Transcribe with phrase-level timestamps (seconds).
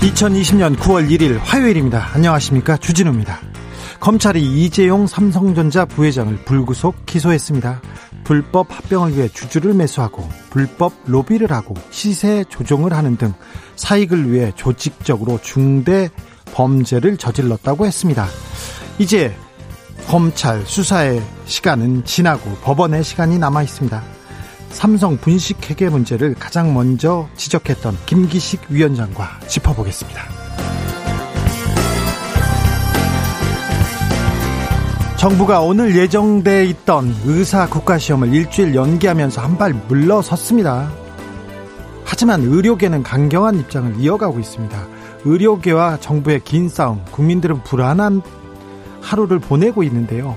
[0.00, 2.08] 2020년 9월 1일 화요일입니다.
[2.14, 2.78] 안녕하십니까.
[2.78, 3.38] 주진우입니다.
[4.00, 7.82] 검찰이 이재용 삼성전자 부회장을 불구속 기소했습니다.
[8.24, 13.34] 불법 합병을 위해 주주를 매수하고 불법 로비를 하고 시세 조종을 하는 등
[13.76, 16.08] 사익을 위해 조직적으로 중대
[16.54, 18.26] 범죄를 저질렀다고 했습니다.
[18.98, 19.36] 이제
[20.06, 24.02] 검찰 수사의 시간은 지나고 법원의 시간이 남아 있습니다.
[24.70, 30.22] 삼성 분식 회계 문제를 가장 먼저 지적했던 김기식 위원장과 짚어보겠습니다.
[35.18, 40.90] 정부가 오늘 예정돼 있던 의사 국가시험을 일주일 연기하면서 한 발 물러섰습니다.
[42.04, 44.86] 하지만 의료계는 강경한 입장을 이어가고 있습니다.
[45.24, 48.22] 의료계와 정부의 긴 싸움, 국민들은 불안한
[49.02, 50.34] 하루를 보내고 있는데요.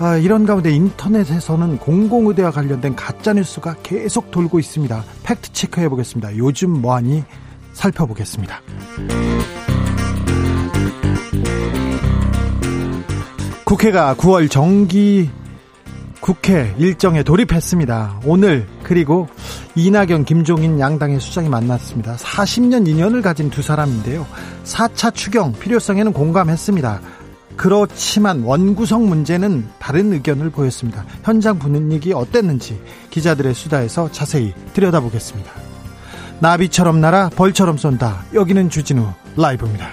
[0.00, 5.04] 아, 이런 가운데 인터넷에서는 공공의대와 관련된 가짜뉴스가 계속 돌고 있습니다.
[5.24, 6.36] 팩트 체크해 보겠습니다.
[6.36, 7.24] 요즘 뭐하니
[7.72, 8.60] 살펴보겠습니다.
[13.64, 15.30] 국회가 9월 정기
[16.20, 18.20] 국회 일정에 돌입했습니다.
[18.24, 19.28] 오늘 그리고
[19.74, 22.16] 이낙연, 김종인 양당의 수장이 만났습니다.
[22.16, 24.26] 40년 인연을 가진 두 사람인데요.
[24.64, 27.00] 4차 추경 필요성에는 공감했습니다.
[27.58, 31.04] 그렇지만 원구성 문제는 다른 의견을 보였습니다.
[31.24, 35.50] 현장 분위기 어땠는지 기자들의 수다에서 자세히 들여다보겠습니다.
[36.40, 38.26] 나비처럼 날아 벌처럼 쏜다.
[38.32, 39.88] 여기는 주진우 라이브입니다.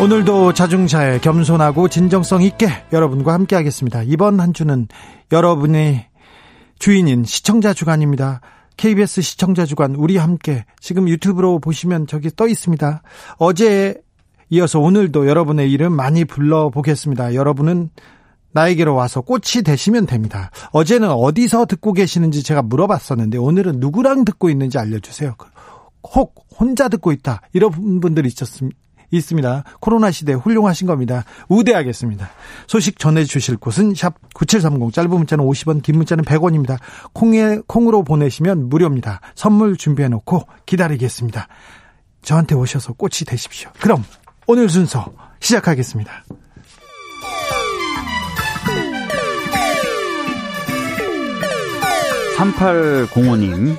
[0.00, 4.04] 오늘도 자중차에 겸손하고 진정성 있게 여러분과 함께 하겠습니다.
[4.04, 4.86] 이번 한 주는
[5.32, 6.06] 여러분의
[6.78, 8.40] 주인인 시청자 주간입니다.
[8.78, 13.02] KBS 시청자 주간 우리 함께 지금 유튜브로 보시면 저기 떠 있습니다.
[13.36, 14.00] 어제
[14.50, 17.34] 이어서 오늘도 여러분의 이름 많이 불러보겠습니다.
[17.34, 17.90] 여러분은
[18.52, 20.50] 나에게로 와서 꽃이 되시면 됩니다.
[20.72, 25.34] 어제는 어디서 듣고 계시는지 제가 물어봤었는데 오늘은 누구랑 듣고 있는지 알려주세요.
[26.14, 28.78] 혹 혼자 듣고 있다 이런 분들이 있었습니다.
[29.10, 29.64] 있습니다.
[29.80, 31.24] 코로나 시대 훌륭하신 겁니다.
[31.48, 32.28] 우대하겠습니다.
[32.66, 36.78] 소식 전해주실 곳은 샵 9730 짧은 문자는 50원 긴 문자는 100원입니다.
[37.12, 39.20] 콩에, 콩으로 보내시면 무료입니다.
[39.34, 41.48] 선물 준비해놓고 기다리겠습니다.
[42.22, 43.70] 저한테 오셔서 꽃이 되십시오.
[43.80, 44.04] 그럼
[44.46, 46.24] 오늘 순서 시작하겠습니다.
[52.36, 53.76] 3805님,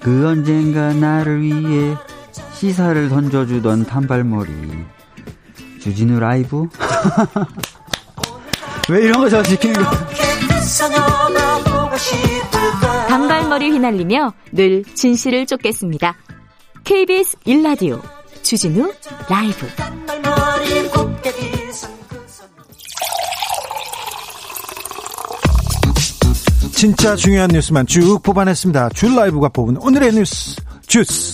[0.00, 1.96] 그 언젠가 나를 위해
[2.58, 4.50] 시사를 던져주던 단발머리.
[5.80, 6.66] 주진우 라이브?
[8.88, 9.90] 왜 이런 거 저 지키는 거
[13.08, 16.14] 단발머리 휘날리며 늘 진실을 쫓겠습니다.
[16.84, 18.00] KBS 일라디오
[18.42, 18.92] 주진우
[19.28, 19.66] 라이브.
[26.72, 28.90] 진짜 중요한 뉴스만 쭉 뽑아냈습니다.
[28.90, 30.56] 줄 라이브가 뽑은 오늘의 뉴스
[30.86, 31.32] 주스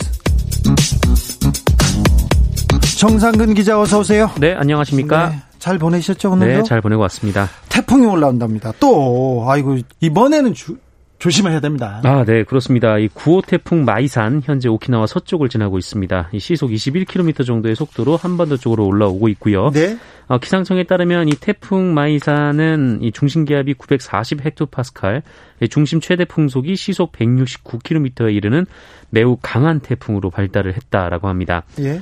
[3.03, 4.31] 정상근 기자 어서 오세요.
[4.39, 5.31] 네, 안녕하십니까?
[5.31, 6.59] 네, 잘 보내셨죠 오늘도?
[6.59, 7.49] 네, 잘 보내고 왔습니다.
[7.69, 8.73] 태풍이 올라온답니다.
[8.79, 10.77] 또 아이고 이번에는 주,
[11.19, 12.01] 조심해야 됩니다.
[12.05, 12.99] 아, 네, 그렇습니다.
[12.99, 16.29] 이 9호 태풍 마이산 현재 오키나와 서쪽을 지나고 있습니다.
[16.31, 19.71] 이 시속 21km 정도의 속도로 한반도 쪽으로 올라오고 있고요.
[19.71, 19.99] 네.
[20.29, 25.25] 어, 기상청에 따르면 이 태풍 마이산은 이 중심 기압이 940 헥토파스칼,
[25.71, 28.67] 중심 최대 풍속이 시속 169km에 이르는
[29.11, 31.65] 매우 강한 태풍으로 발달을 했다라고 합니다.
[31.81, 32.01] 예.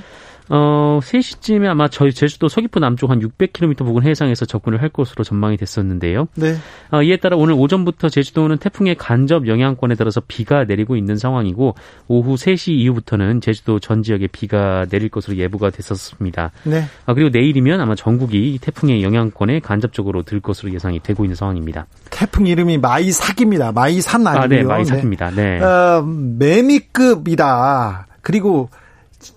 [0.53, 5.55] 어, 3시쯤에 아마 저희 제주도 서귀포 남쪽 한 600km 부근 해상에서 접근을 할 것으로 전망이
[5.55, 6.27] 됐었는데요.
[6.35, 6.55] 네.
[6.91, 11.75] 어, 이에 따라 오늘 오전부터 제주도는 태풍의 간접 영향권에 들어서 비가 내리고 있는 상황이고
[12.09, 16.51] 오후 3시 이후부터는 제주도 전 지역에 비가 내릴 것으로 예보가 됐었습니다.
[16.65, 16.83] 네.
[17.05, 21.87] 어, 그리고 내일이면 아마 전국이 태풍의 영향권에 간접적으로 들 것으로 예상이 되고 있는 상황입니다.
[22.09, 23.71] 태풍 이름이 마이삭입니다.
[23.71, 24.43] 마이산 아니고요.
[24.43, 25.31] 아, 네, 마이삭입니다.
[25.31, 25.59] 네.
[25.59, 25.63] 네.
[25.63, 28.07] 어, 매미급이다.
[28.21, 28.69] 그리고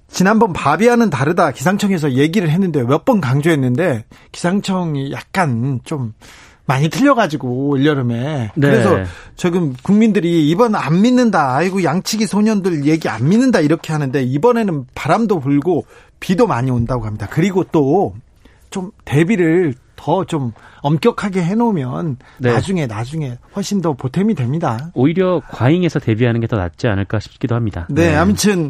[0.09, 6.15] 지난번 바비와는 다르다 기상청에서 얘기를 했는데 몇 번 강조했는데 기상청이 약간 좀
[6.67, 8.69] 많이 틀려가지고 올여름에 네.
[8.71, 8.97] 그래서
[9.37, 15.41] 지금 국민들이 이번 안 믿는다 아이고 양치기 소년들 얘기 안 믿는다 이렇게 하는데 이번에는 바람도
[15.41, 15.85] 불고
[16.21, 18.15] 비도 많이 온다고 합니다 그리고 또
[18.71, 20.53] 좀 대비를 더 좀
[20.83, 22.53] 엄격하게 해놓으면 네.
[22.53, 24.91] 나중에 나중에 훨씬 더 보탬이 됩니다.
[24.95, 27.87] 오히려 과잉해서 대비하는 게 더 낫지 않을까 싶기도 합니다.
[27.89, 28.17] 네, 네.
[28.17, 28.67] 아무튼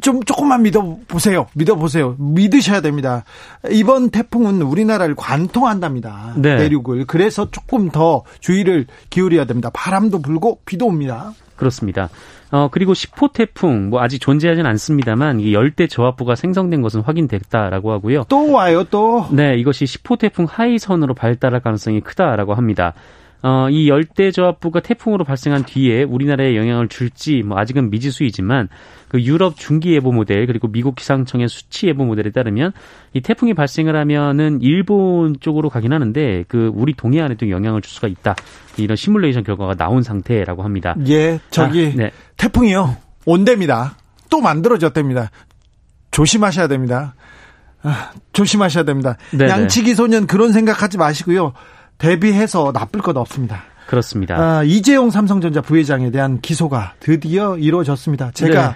[0.00, 1.46] 좀 조금만 믿어 보세요.
[1.54, 2.16] 믿어 보세요.
[2.18, 3.24] 믿으셔야 됩니다.
[3.70, 6.34] 이번 태풍은 우리나라를 관통한답니다.
[6.36, 6.56] 네.
[6.56, 7.04] 대륙을.
[7.06, 9.70] 그래서 조금 더 주의를 기울여야 됩니다.
[9.72, 11.32] 바람도 불고 비도 옵니다.
[11.56, 12.08] 그렇습니다.
[12.50, 18.24] 어, 그리고 10호 태풍, 뭐 아직 존재하진 않습니다만, 이 열대 저압부가 생성된 것은 확인됐다라고 하고요.
[18.28, 19.26] 또 와요, 또?
[19.32, 22.94] 네, 이것이 10호 태풍 하이선으로 발달할 가능성이 크다라고 합니다.
[23.46, 28.70] 어, 이 열대 저압부가 태풍으로 발생한 뒤에 우리나라에 영향을 줄지 뭐 아직은 미지수이지만
[29.08, 32.72] 그 유럽 중기 예보 모델 그리고 미국 기상청의 수치 예보 모델에 따르면
[33.12, 38.34] 이 태풍이 발생을 하면은 일본 쪽으로 가긴 하는데 그 우리 동해안에도 영향을 줄 수가 있다
[38.78, 40.96] 이런 시뮬레이션 결과가 나온 상태라고 합니다.
[41.06, 42.12] 예, 저기 아, 네.
[42.38, 43.98] 태풍이요 온대입니다.
[44.30, 45.30] 또 만들어졌답니다.
[46.12, 47.14] 조심하셔야 됩니다.
[47.82, 49.18] 아, 조심하셔야 됩니다.
[49.32, 49.50] 네네.
[49.50, 51.52] 양치기 소년 그런 생각하지 마시고요.
[51.98, 53.62] 대비해서 나쁠 것 없습니다.
[53.86, 54.36] 그렇습니다.
[54.36, 58.30] 아, 이재용 삼성전자 부회장에 대한 기소가 드디어 이루어졌습니다.
[58.32, 58.74] 제가 네.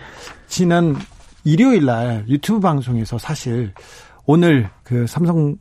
[0.49, 0.97] 지난
[1.45, 3.73] 일요일 날 유튜브 방송에서 사실
[4.27, 5.57] 오늘 그 삼성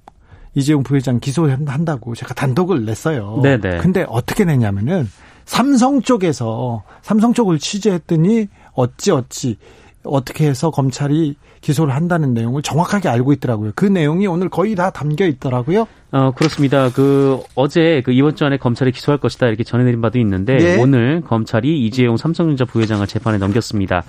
[0.53, 3.39] 이재용 부회장 기소한다고 제가 단독을 냈어요.
[3.41, 3.57] 네네.
[3.61, 3.77] 네.
[3.77, 5.07] 근데 어떻게 냈냐면은
[5.45, 9.57] 삼성 쪽에서 삼성 쪽을 취재했더니 어찌 어찌
[10.07, 13.71] 어떻게 해서 검찰이 기소를 한다는 내용을 정확하게 알고 있더라고요.
[13.75, 15.87] 그 내용이 오늘 거의 다 담겨 있더라고요.
[16.11, 16.89] 어, 그렇습니다.
[16.91, 20.81] 그 어제 그 이번 주 안에 검찰이 기소할 것이다 이렇게 전해드린 바도 있는데 네.
[20.81, 24.03] 오늘 검찰이 이재용 삼성전자 부회장을 재판에 넘겼습니다.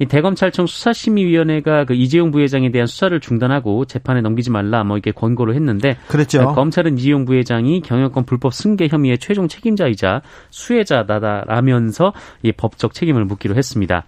[0.00, 5.54] 이 대검찰청 수사심의위원회가 그 이재용 부회장에 대한 수사를 중단하고 재판에 넘기지 말라 뭐 이렇게 권고를
[5.56, 6.54] 했는데 그렇죠.
[6.54, 14.04] 검찰은 이재용 부회장이 경영권 불법 승계 혐의의 최종 책임자이자 수혜자다라면서 이 법적 책임을 묻기로 했습니다.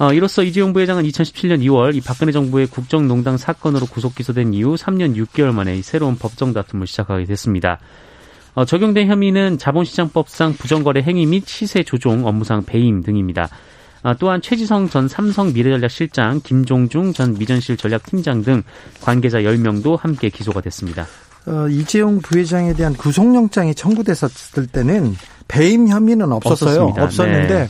[0.00, 5.14] 어, 이로써 이재용 부회장은 2017년 2월 이 박근혜 정부의 국정농단 사건으로 구속 기소된 이후 3년
[5.14, 7.78] 6개월 만에 이 새로운 법정 다툼을 시작하게 됐습니다.
[8.54, 13.50] 어, 적용된 혐의는 자본시장법상 부정거래 행위 및 시세 조종 업무상 배임 등입니다.
[14.02, 18.62] 아, 또한 최지성 전 삼성 미래전략실장, 김종중 전 미전실 전략팀장 등
[19.02, 21.06] 관계자 10명도 함께 기소가 됐습니다.
[21.44, 25.14] 어, 이재용 부회장에 대한 구속영장이 청구됐었을 때는
[25.46, 26.84] 배임 혐의는 없었어요.
[26.84, 27.04] 없었습니다.
[27.04, 27.68] 없었는데 네.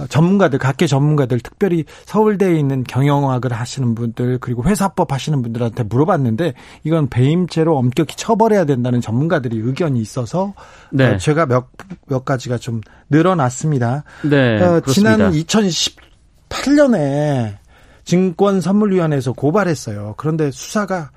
[0.00, 6.54] 어, 전문가들, 각계 전문가들, 특별히 서울대에 있는 경영학을 하시는 분들, 그리고 회사법 하시는 분들한테 물어봤는데,
[6.84, 10.54] 이건 배임죄로 엄격히 처벌해야 된다는 전문가들이 의견이 있어서,
[10.90, 11.14] 네.
[11.14, 11.68] 어, 제가 몇,
[12.06, 12.80] 몇 가지가 좀
[13.10, 14.04] 늘어났습니다.
[14.22, 14.62] 네.
[14.62, 17.58] 어, 지난 2018년에
[18.04, 20.14] 증권선물위원회에서 고발했어요.
[20.16, 21.10] 그런데 수사가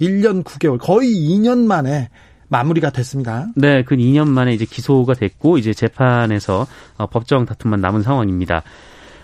[0.00, 2.08] 1년 9개월, 거의 2년 만에
[2.48, 3.46] 마무리가 됐습니다.
[3.54, 6.66] 네, 그 2년 만에 이제 기소가 됐고 이제 재판에서
[6.96, 8.62] 어, 법정 다툼만 남은 상황입니다.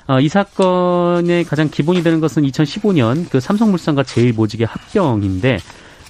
[0.07, 5.59] 어, 이 사건의 가장 기본이 되는 것은 2015년 그 삼성물산과 제일모직의 합병인데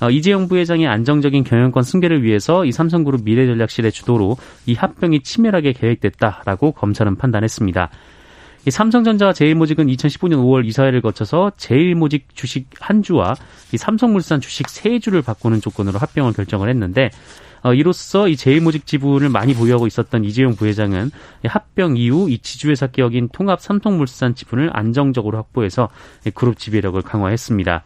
[0.00, 4.36] 어, 이재용 부회장의 안정적인 경영권 승계를 위해서 이 삼성그룹 미래전략실의 주도로
[4.66, 7.90] 이 합병이 치밀하게 계획됐다라고 검찰은 판단했습니다.
[8.66, 13.34] 이 삼성전자와 제일모직은 2015년 5월 이사회를 거쳐서 제일모직 주식 한 주와
[13.72, 17.10] 이 삼성물산 주식 세 주를 바꾸는 조건으로 합병을 결정을 했는데
[17.62, 21.10] 어, 이로써 이 제일모직 지분을 많이 보유하고 있었던 이재용 부회장은
[21.46, 25.88] 합병 이후 이 지주회사 격인 통합 삼성물산 지분을 안정적으로 확보해서
[26.34, 27.82] 그룹 지배력을 강화했습니다.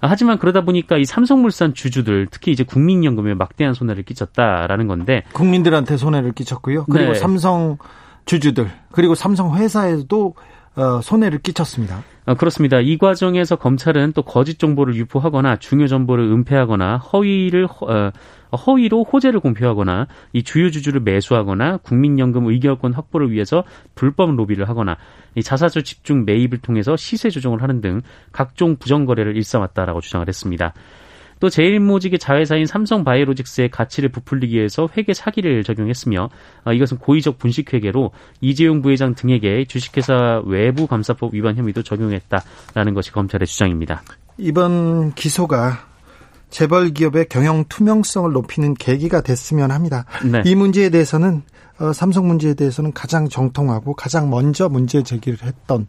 [0.00, 6.32] 하지만 그러다 보니까 이 삼성물산 주주들 특히 이제 국민연금에 막대한 손해를 끼쳤다라는 건데 국민들한테 손해를
[6.32, 6.84] 끼쳤고요.
[6.86, 7.18] 그리고 네.
[7.18, 7.78] 삼성
[8.26, 10.34] 주주들 그리고 삼성 회사에도
[10.76, 12.02] 어, 손해를 끼쳤습니다.
[12.26, 12.80] 어, 그렇습니다.
[12.80, 18.10] 이 과정에서 검찰은 또 거짓 정보를 유포하거나 중요 정보를 은폐하거나 허위를 어,
[18.54, 23.64] 허위로 호재를 공표하거나 이 주요 주주를 매수하거나 국민연금 의결권 확보를 위해서
[23.94, 24.98] 불법 로비를 하거나
[25.34, 28.02] 이 자사주 집중 매입을 통해서 시세 조정을 하는 등
[28.32, 30.74] 각종 부정 거래를 일삼았다라고 주장을 했습니다.
[31.38, 36.30] 또 제일모직의 자회사인 삼성바이오로직스의 가치를 부풀리기 위해서 회계 사기를 적용했으며
[36.64, 43.46] 어, 이것은 고의적 분식회계로 이재용 부회장 등에게 주식회사 외부 감사법 위반 혐의도 적용했다라는 것이 검찰의
[43.46, 44.02] 주장입니다.
[44.38, 45.86] 이번 기소가
[46.50, 50.04] 재벌 기업의 경영 투명성을 높이는 계기가 됐으면 합니다.
[50.24, 50.42] 네.
[50.44, 51.42] 이 문제에 대해서는
[51.78, 55.86] 어, 삼성 문제에 대해서는 가장 정통하고 가장 먼저 문제 제기를 했던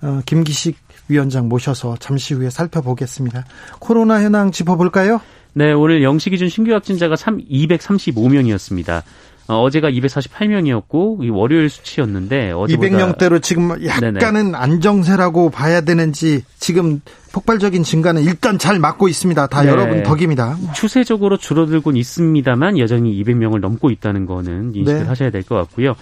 [0.00, 0.76] 어, 김기식
[1.08, 3.44] 위원장 모셔서 잠시 후에 살펴보겠습니다.
[3.78, 5.20] 코로나 현황 짚어볼까요?
[5.54, 9.02] 네, 오늘 영시 기준 신규 확진자가 3, 235명이었습니다.
[9.50, 14.58] 어, 제가 248명이었고 이 월요일 수치였는데 어제보다 200명대로 지금 약간은 네네.
[14.58, 17.00] 안정세라고 봐야 되는지 지금
[17.32, 19.46] 폭발적인 증가는 일단 잘 막고 있습니다.
[19.46, 19.70] 다 네.
[19.70, 20.58] 여러분 덕입니다.
[20.74, 25.06] 추세적으로 줄어들곤 있습니다만 여전히 200명을 넘고 있다는 거는 인식을 네.
[25.06, 25.94] 하셔야 될 것 같고요.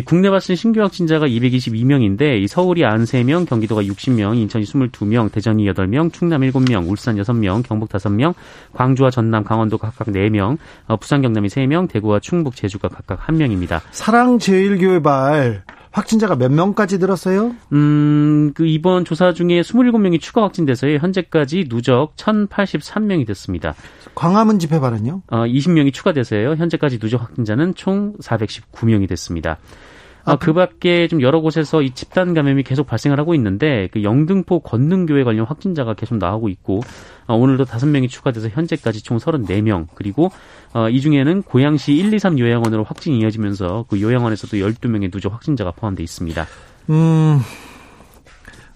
[0.00, 6.40] 국내 발생 신규 확진자가 222명인데 이 서울이 93명, 경기도가 60명, 인천이 22명, 대전이 8명, 충남
[6.40, 8.34] 7명, 울산 6명, 경북 5명,
[8.72, 13.80] 광주와 전남, 강원도 각각 4명, 어, 부산, 경남이 3명, 대구와 충북, 제주가 각각 1명입니다.
[13.90, 15.62] 사랑제일교회 발
[15.94, 17.54] 확진자가 몇 명까지 늘었어요?
[17.72, 20.98] 음, 그 이번 조사 중에 27명이 추가 확진돼서요.
[20.98, 23.76] 현재까지 누적 1,083명이 됐습니다.
[24.16, 25.22] 광화문 집회발은요?
[25.28, 26.56] 어, 20명이 추가돼서요.
[26.56, 29.58] 현재까지 누적 확진자는 총 419명이 됐습니다.
[30.24, 34.60] 아, 그 밖에 좀 여러 곳에서 이 집단 감염이 계속 발생을 하고 있는데 그 영등포
[34.60, 36.80] 건능교회 관련 확진자가 계속 나오고 있고
[37.26, 40.30] 어, 오늘도 다섯 명이 추가돼서 현재까지 총 34명 그리고
[40.72, 45.72] 어, 이 중에는 고양시 1, 2, 3 요양원으로 확진이 이어지면서 그 요양원에서도 12명의 누적 확진자가
[45.72, 46.46] 포함돼 있습니다.
[46.90, 47.40] 음.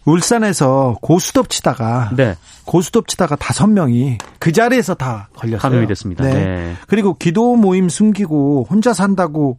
[0.09, 2.35] 울산에서 고수톱 치다가 네.
[2.65, 5.61] 고수톱 치다가 다섯 명이 그 자리에서 다 걸렸어요.
[5.61, 6.25] 감염이 됐습니다.
[6.25, 6.33] 네.
[6.33, 6.75] 네.
[6.87, 9.59] 그리고 기도 모임 숨기고 혼자 산다고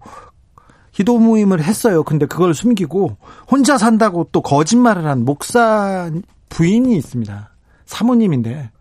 [0.91, 2.03] 기도 모임을 했어요.
[2.03, 3.17] 근데 그걸 숨기고
[3.50, 6.10] 혼자 산다고 또 거짓말을 한 목사
[6.50, 7.50] 부인이 있습니다.
[7.86, 8.72] 사모님인데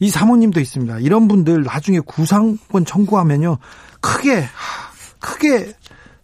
[0.00, 1.00] 이 사모님도 있습니다.
[1.00, 3.58] 이런 분들 나중에 구상권 청구하면요.
[4.00, 4.44] 크게
[5.18, 5.74] 크게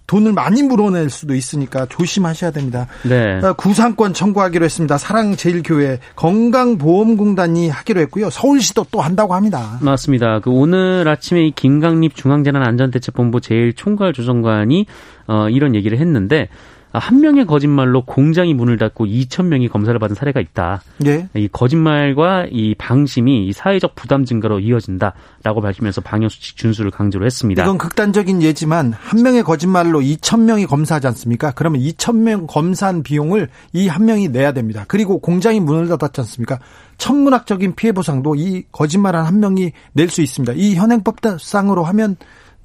[0.06, 2.86] 돈을 많이 물어낼 수도 있으니까 조심하셔야 됩니다.
[3.02, 3.40] 네.
[3.42, 4.98] 어, 구상권 청구하기로 했습니다.
[4.98, 8.30] 사랑제일교회 건강보험공단이 하기로 했고요.
[8.30, 9.78] 서울시도 또 한다고 합니다.
[9.82, 10.40] 맞습니다.
[10.40, 14.86] 그 오늘 아침에 김강립 중앙재난안전대책본부 제일총괄조정관이
[15.26, 16.48] 어, 이런 얘기를 했는데
[16.92, 20.80] 한 명의 거짓말로 공장이 문을 닫고 2천 명이 검사를 받은 사례가 있다.
[21.04, 21.28] 예.
[21.34, 27.62] 이 거짓말과 이 방심이 사회적 부담 증가로 이어진다라고 밝히면서 방역 수칙 준수를 강조를 했습니다.
[27.64, 31.52] 이건 극단적인 예지만 한 명의 거짓말로 2천 명이 검사하지 않습니까?
[31.54, 34.86] 그러면 2천 명 검사한 비용을 이 한 명이 내야 됩니다.
[34.88, 36.58] 그리고 공장이 문을 닫았지 않습니까?
[36.96, 40.54] 천문학적인 피해 보상도 이 거짓말한 한 명이 낼 수 있습니다.
[40.56, 42.16] 이 현행법상으로 하면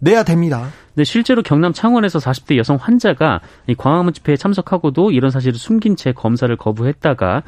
[0.02, 0.68] 내야 됩니다.
[0.96, 6.12] 네, 실제로 경남 창원에서 40대 여성 환자가 이 광화문 집회에 참석하고도 이런 사실을 숨긴 채
[6.12, 7.44] 검사를 거부했다가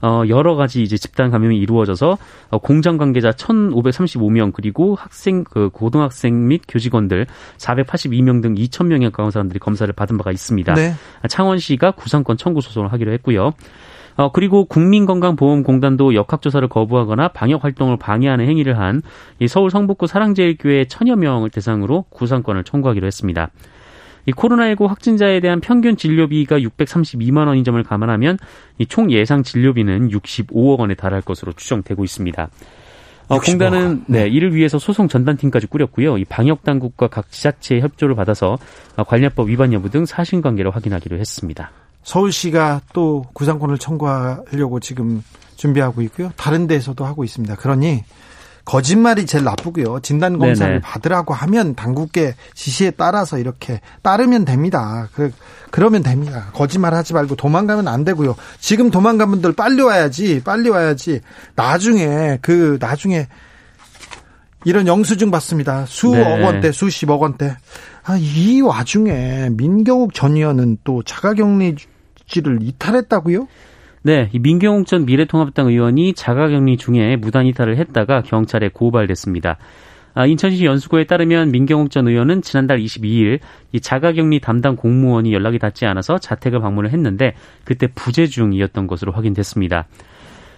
[0.00, 2.18] 어, 여러 가지 이제 집단 감염이 이루어져서
[2.50, 7.26] 어, 공장 관계자 1,535명 그리고 학생 그 고등학생 및 교직원들
[7.58, 10.74] 482명 등 2,000명에 가까운 사람들이 검사를 받은 바가 있습니다.
[10.74, 10.94] 네.
[11.28, 13.52] 창원시가 구상권 청구 소송을 하기로 했고요.
[14.18, 19.00] 어, 그리고 국민건강보험공단도 역학조사를 거부하거나 방역 활동을 방해하는 행위를 한
[19.38, 23.50] 이 서울 성북구 사랑제일교회 천여 명을 대상으로 구상권을 청구하기로 했습니다.
[24.26, 28.38] 이 코로나19 확진자에 대한 평균 진료비가 632만 원인 점을 감안하면
[28.78, 32.48] 이 총 예상 진료비는 65억 원에 달할 것으로 추정되고 있습니다.
[33.28, 36.18] 어, 공단은 네, 이를 위해서 소송 전담팀까지 꾸렸고요.
[36.18, 38.58] 이 방역 당국과 각 지자체의 협조를 받아서
[39.06, 41.70] 관련법 위반 여부 등 사실관계를 확인하기로 했습니다.
[42.08, 45.22] 서울시가 또 구상권을 청구하려고 지금
[45.56, 46.32] 준비하고 있고요.
[46.36, 47.56] 다른 데서도 하고 있습니다.
[47.56, 48.02] 그러니
[48.64, 50.00] 거짓말이 제일 나쁘고요.
[50.00, 55.08] 진단 검사를 받으라고 하면 당국의 지시에 따라서 이렇게 따르면 됩니다.
[55.12, 55.32] 그
[55.70, 56.46] 그러면 됩니다.
[56.54, 58.36] 거짓말 하지 말고 도망가면 안 되고요.
[58.58, 60.42] 지금 도망간 분들 빨리 와야지.
[60.44, 61.20] 빨리 와야지.
[61.56, 63.28] 나중에 그 나중에
[64.64, 65.84] 이런 영수증 받습니다.
[65.86, 66.42] 수억 네.
[66.42, 67.54] 원대, 수십억 원대.
[68.04, 71.76] 아, 이 와중에 민경욱 전 의원은 또 자가격리
[72.28, 73.48] 지를 이탈했다고요?
[74.02, 79.58] 네, 민경욱 전 미래통합당 의원이 자가격리 중에 무단 이탈을 했다가 경찰에 고발됐습니다.
[80.14, 83.40] 아, 인천시 연수구에 따르면 민경욱 전 의원은 지난달 22일
[83.72, 89.86] 이 자가격리 담당 공무원이 연락이 닿지 않아서 자택을 방문을 했는데 그때 부재 중이었던 것으로 확인됐습니다.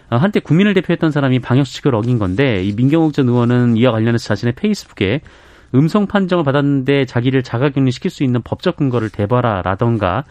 [0.08, 4.54] 아, 한때 국민을 대표했던 사람이 방역수칙을 어긴 건데 이 민경욱 전 의원은 이와 관련해서 자신의
[4.54, 5.20] 페이스북에
[5.74, 10.24] 음성 판정을 받았는데 자기를 자가격리 시킬 수 있는 법적 근거를 대봐라라던가 어,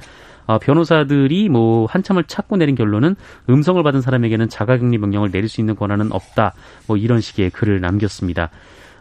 [0.58, 3.16] 변호사들이 뭐 한참을 찾고 내린 결론은
[3.50, 6.54] 음성을 받은 사람에게는 자가격리 명령을 내릴 수 있는 권한은 없다.
[6.88, 8.50] 뭐 이런 식의 글을 남겼습니다.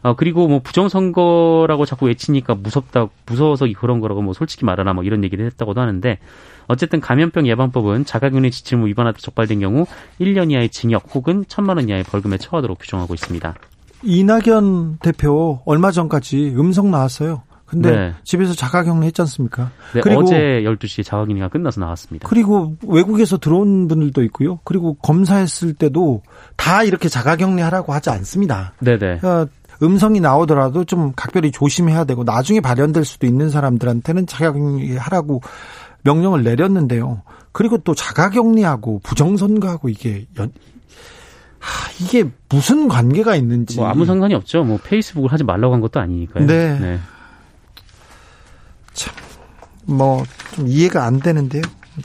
[0.02, 5.24] 어, 그리고 뭐 부정선거라고 자꾸 외치니까 무섭다, 무서워서 그런 거라고 뭐 솔직히 말하나 뭐 이런
[5.24, 6.18] 얘기를 했다고도 하는데
[6.66, 9.86] 어쨌든 감염병 예방법은 자가격리 지침을 위반하다 적발된 경우
[10.20, 13.54] 1년 이하의 징역 혹은 1천만 원 이하의 벌금에 처하도록 규정하고 있습니다.
[14.04, 17.42] 이낙연 대표 얼마 전까지 음성 나왔어요.
[17.68, 18.14] 근데 네.
[18.24, 19.70] 집에서 자가격리 했지 않습니까?
[19.92, 22.26] 네, 그리고 어제 12시에 자가격리가 끝나서 나왔습니다.
[22.26, 24.58] 그리고 외국에서 들어온 분들도 있고요.
[24.64, 26.22] 그리고 검사했을 때도
[26.56, 28.72] 다 이렇게 자가격리 하라고 하지 않습니다.
[28.80, 29.18] 네네.
[29.18, 29.46] 그러니까
[29.82, 35.42] 음성이 나오더라도 좀 각별히 조심해야 되고 나중에 발현될 수도 있는 사람들한테는 자가격리 하라고
[36.04, 37.22] 명령을 내렸는데요.
[37.52, 40.52] 그리고 또 자가격리하고 부정선거하고 이게 연,
[41.58, 43.76] 하, 이게 무슨 관계가 있는지.
[43.76, 44.64] 뭐 아무 상관이 없죠.
[44.64, 46.46] 뭐 페이스북을 하지 말라고 한 것도 아니니까요.
[46.46, 46.78] 네.
[46.78, 46.98] 네.
[48.98, 49.14] 참,
[49.86, 50.24] 뭐,
[50.54, 51.62] 좀 이해가 안 되는데요.
[51.62, 52.02] 네.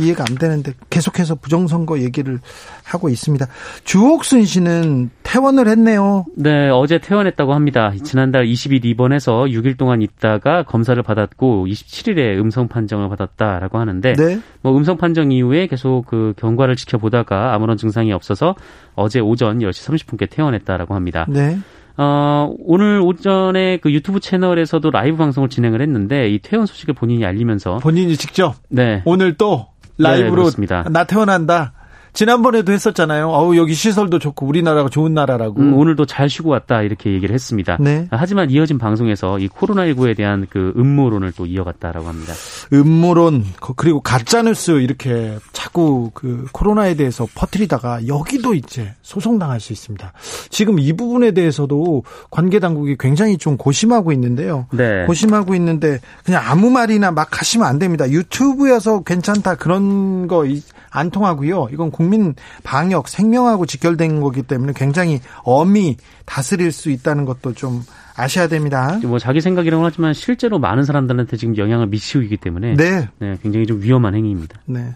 [0.00, 2.38] 이해가 안 되는데 계속해서 부정선거 얘기를
[2.84, 3.46] 하고 있습니다.
[3.84, 6.24] 주옥순 씨는 퇴원을 했네요.
[6.36, 7.92] 네, 어제 퇴원했다고 합니다.
[8.02, 14.40] 지난달 20일 입원해서 6일 동안 있다가 검사를 받았고 27일에 음성 판정을 받았다라고 하는데 네.
[14.62, 18.54] 뭐 음성 판정 이후에 계속 그 경과를 지켜보다가 아무런 증상이 없어서
[18.94, 21.26] 어제 오전 10시 30분께 퇴원했다라고 합니다.
[21.28, 21.58] 네.
[22.02, 27.76] 어, 오늘 오전에 그 유튜브 채널에서도 라이브 방송을 진행을 했는데 이 퇴원 소식을 본인이 알리면서
[27.76, 29.02] 본인이 직접 네.
[29.04, 29.66] 오늘 또
[29.98, 31.74] 라이브로 네, 나 퇴원한다.
[32.12, 33.28] 지난번에도 했었잖아요.
[33.28, 35.60] 어우 여기 시설도 좋고 우리나라가 좋은 나라라고.
[35.60, 37.76] 음, 오늘도 잘 쉬고 왔다 이렇게 얘기를 했습니다.
[37.80, 38.06] 네.
[38.10, 42.32] 하지만 이어진 방송에서 이 코로나19에 대한 그 음모론을 또 이어갔다라고 합니다.
[42.72, 43.44] 음모론
[43.76, 50.12] 그리고 가짜 뉴스 이렇게 자꾸 그 코로나에 대해서 퍼뜨리다가 여기도 이제 소송 당할 수 있습니다.
[50.50, 54.66] 지금 이 부분에 대해서도 관계 당국이 굉장히 좀 고심하고 있는데요.
[54.72, 55.06] 네.
[55.06, 58.08] 고심하고 있는데 그냥 아무 말이나 막 하시면 안 됩니다.
[58.10, 60.44] 유튜브여서 괜찮다 그런 거
[60.90, 61.68] 안 통하고요.
[61.72, 67.82] 이건 국민 방역 생명하고 직결된 거기 때문에 굉장히 엄히 다스릴 수 있다는 것도 좀
[68.16, 68.98] 아셔야 됩니다.
[69.04, 73.06] 뭐 자기 생각이라고 하지만 실제로 많은 사람들한테 지금 영향을 미치고 있기 때문에 네.
[73.18, 74.58] 네 굉장히 좀 위험한 행위입니다.
[74.64, 74.94] 네.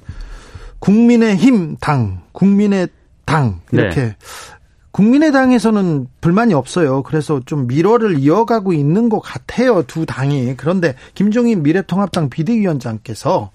[0.79, 2.89] 국민의힘 당, 국민의
[3.27, 4.17] 당 이렇게 네.
[4.93, 7.03] 국민의당에서는 불만이 없어요.
[7.03, 9.83] 그래서 좀 미러를 이어가고 있는 것 같아요.
[9.83, 10.55] 두 당이.
[10.57, 13.51] 그런데 김종인 미래통합당 비대위원장께서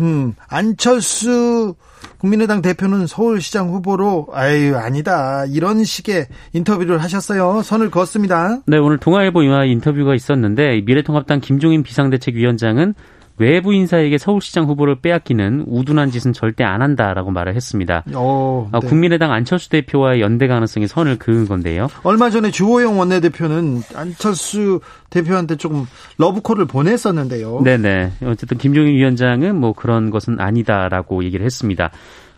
[0.00, 1.74] 음, 안철수
[2.18, 7.62] 국민의당 대표는 서울시장 후보로 아유 아니다 이런 식의 인터뷰를 하셨어요.
[7.62, 8.60] 선을 그었습니다.
[8.66, 12.94] 네 오늘 동아일보 인화 인터뷰가 있었는데 미래통합당 김종인 비상대책위원장은
[13.42, 18.04] 외부 인사에게 서울시장 후보를 빼앗기는 우둔한 짓은 절대 안 한다라고 말을 했습니다.
[18.14, 18.78] 어, 네.
[18.86, 21.88] 국민의당 안철수 대표와의 연대 가능성이 선을 그은 건데요.
[22.04, 24.80] 얼마 전에 주호영 원내대표는 안철수
[25.10, 25.86] 대표한테 조금
[26.18, 27.62] 러브콜을 보냈었는데요.
[27.64, 28.12] 네네.
[28.26, 31.90] 어쨌든 김종인 위원장은 뭐 그런 것은 아니다라고 얘기를 했습니다.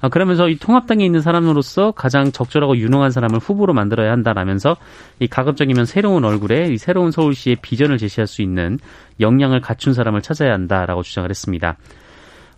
[0.04, 4.76] 아, 그러면서 이 통합당에 있는 사람으로서 가장 적절하고 유능한 사람을 후보로 만들어야 한다라면서
[5.18, 8.78] 이 가급적이면 새로운 얼굴에 이 새로운 서울시의 비전을 제시할 수 있는
[9.20, 11.78] 역량을 갖춘 사람을 찾아야 한다라고 주장을 했습니다.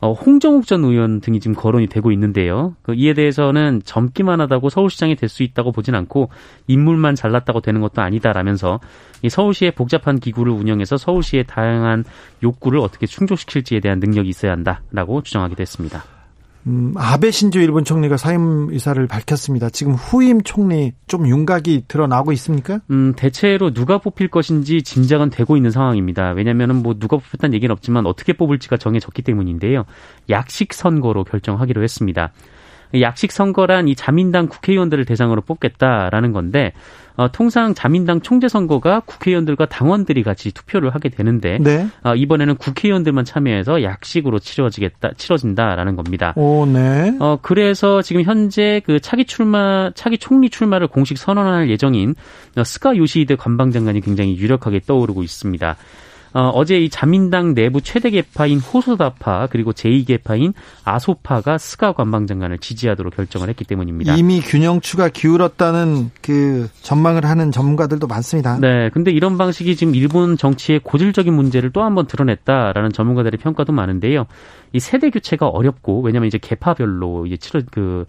[0.00, 2.74] 어, 홍정욱 전 의원 등이 지금 거론이 되고 있는데요.
[2.82, 6.30] 그 이에 대해서는 젊기만 하다고 서울시장이 될 수 있다고 보진 않고
[6.66, 8.80] 인물만 잘났다고 되는 것도 아니다라면서
[9.22, 12.06] 이 서울시의 복잡한 기구를 운영해서 서울시의 다양한
[12.42, 16.15] 욕구를 어떻게 충족시킬지에 대한 능력이 있어야 한다라고 주장하기도 했습니다.
[16.66, 19.70] 음, 아베 신조 일본 총리가 사임 의사를 밝혔습니다.
[19.70, 22.80] 지금 후임 총리 좀 윤곽이 드러나고 있습니까?
[22.90, 26.30] 음, 대체로 누가 뽑힐 것인지 짐작은 되고 있는 상황입니다.
[26.30, 29.84] 왜냐면은 뭐 누가 뽑혔다는 얘기는 없지만 어떻게 뽑을지가 정해졌기 때문인데요.
[30.28, 32.32] 약식 선거로 결정하기로 했습니다.
[33.00, 36.72] 약식 선거란 이 자민당 국회의원들을 대상으로 뽑겠다라는 건데
[37.16, 41.86] 어, 통상 자민당 총재 선거가 국회의원들과 당원들이 같이 투표를 하게 되는데 네.
[42.02, 46.32] 어, 이번에는 국회의원들만 참여해서 약식으로 치러지겠다 치러진다라는 겁니다.
[46.36, 47.16] 오, 네.
[47.20, 52.14] 어, 그래서 지금 현재 그 차기 출마 차기 총리 출마를 공식 선언할 예정인
[52.64, 55.76] 스가 요시히데 관방장관이 굉장히 유력하게 떠오르고 있습니다.
[56.36, 60.52] 어, 어제 이 자민당 내부 최대 계파인 호소다파 그리고 제2계파인
[60.84, 64.16] 아소파가 스가 관방장관을 지지하도록 결정을 했기 때문입니다.
[64.16, 68.58] 이미 균형추가 기울었다는 그 전망을 하는 전문가들도 많습니다.
[68.60, 74.26] 네, 근데 이런 방식이 지금 일본 정치의 고질적인 문제를 또 한번 드러냈다라는 전문가들의 평가도 많은데요.
[74.74, 78.04] 이 세대 교체가 어렵고 왜냐하면 이제 계파별로 이제 치러 그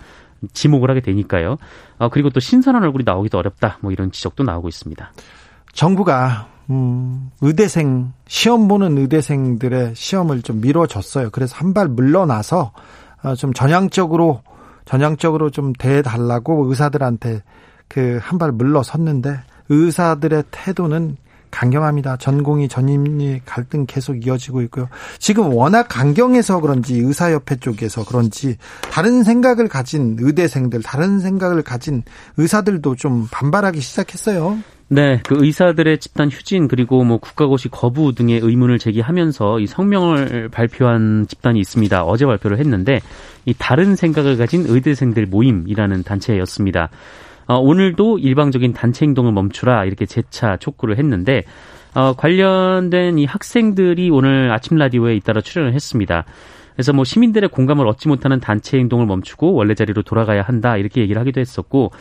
[0.52, 1.56] 지목을 하게 되니까요.
[1.98, 3.78] 어, 그리고 또 신선한 얼굴이 나오기도 어렵다.
[3.80, 5.14] 뭐 이런 지적도 나오고 있습니다.
[5.72, 11.30] 정부가 음, 의대생 시험 보는 의대생들의 시험을 좀 미뤄줬어요.
[11.32, 12.72] 그래서 한 발 물러나서
[13.24, 14.42] 어, 좀 전향적으로
[14.86, 17.42] 전향적으로 좀 대달라고 의사들한테
[17.88, 21.18] 그 한 발 물러섰는데 의사들의 태도는
[21.58, 22.18] 강경합니다.
[22.18, 24.90] 전공의 전임의 갈등 계속 이어지고 있고요.
[25.18, 28.58] 지금 워낙 강경해서 그런지 의사협회 쪽에서 그런지
[28.92, 32.04] 다른 생각을 가진 의대생들, 다른 생각을 가진
[32.38, 34.60] 의사들도 좀 반발하기 시작했어요.
[34.90, 41.26] 네, 그 의사들의 집단 휴진 그리고 뭐 국가고시 거부 등의 의문을 제기하면서 이 성명을 발표한
[41.28, 42.04] 집단이 있습니다.
[42.04, 43.02] 어제 발표를 했는데
[43.46, 46.90] 이 다른 생각을 가진 의대생들 모임이라는 단체였습니다.
[47.48, 51.44] 어, 오늘도 일방적인 단체 행동을 멈추라 이렇게 재차 촉구를 했는데
[51.96, 56.26] 어, 관련된 이 학생들이 오늘 아침 라디오에 잇따라 출연을 했습니다.
[56.74, 61.20] 그래서 뭐 시민들의 공감을 얻지 못하는 단체 행동을 멈추고 원래 자리로 돌아가야 한다 이렇게 얘기를
[61.20, 61.92] 하기도 했었고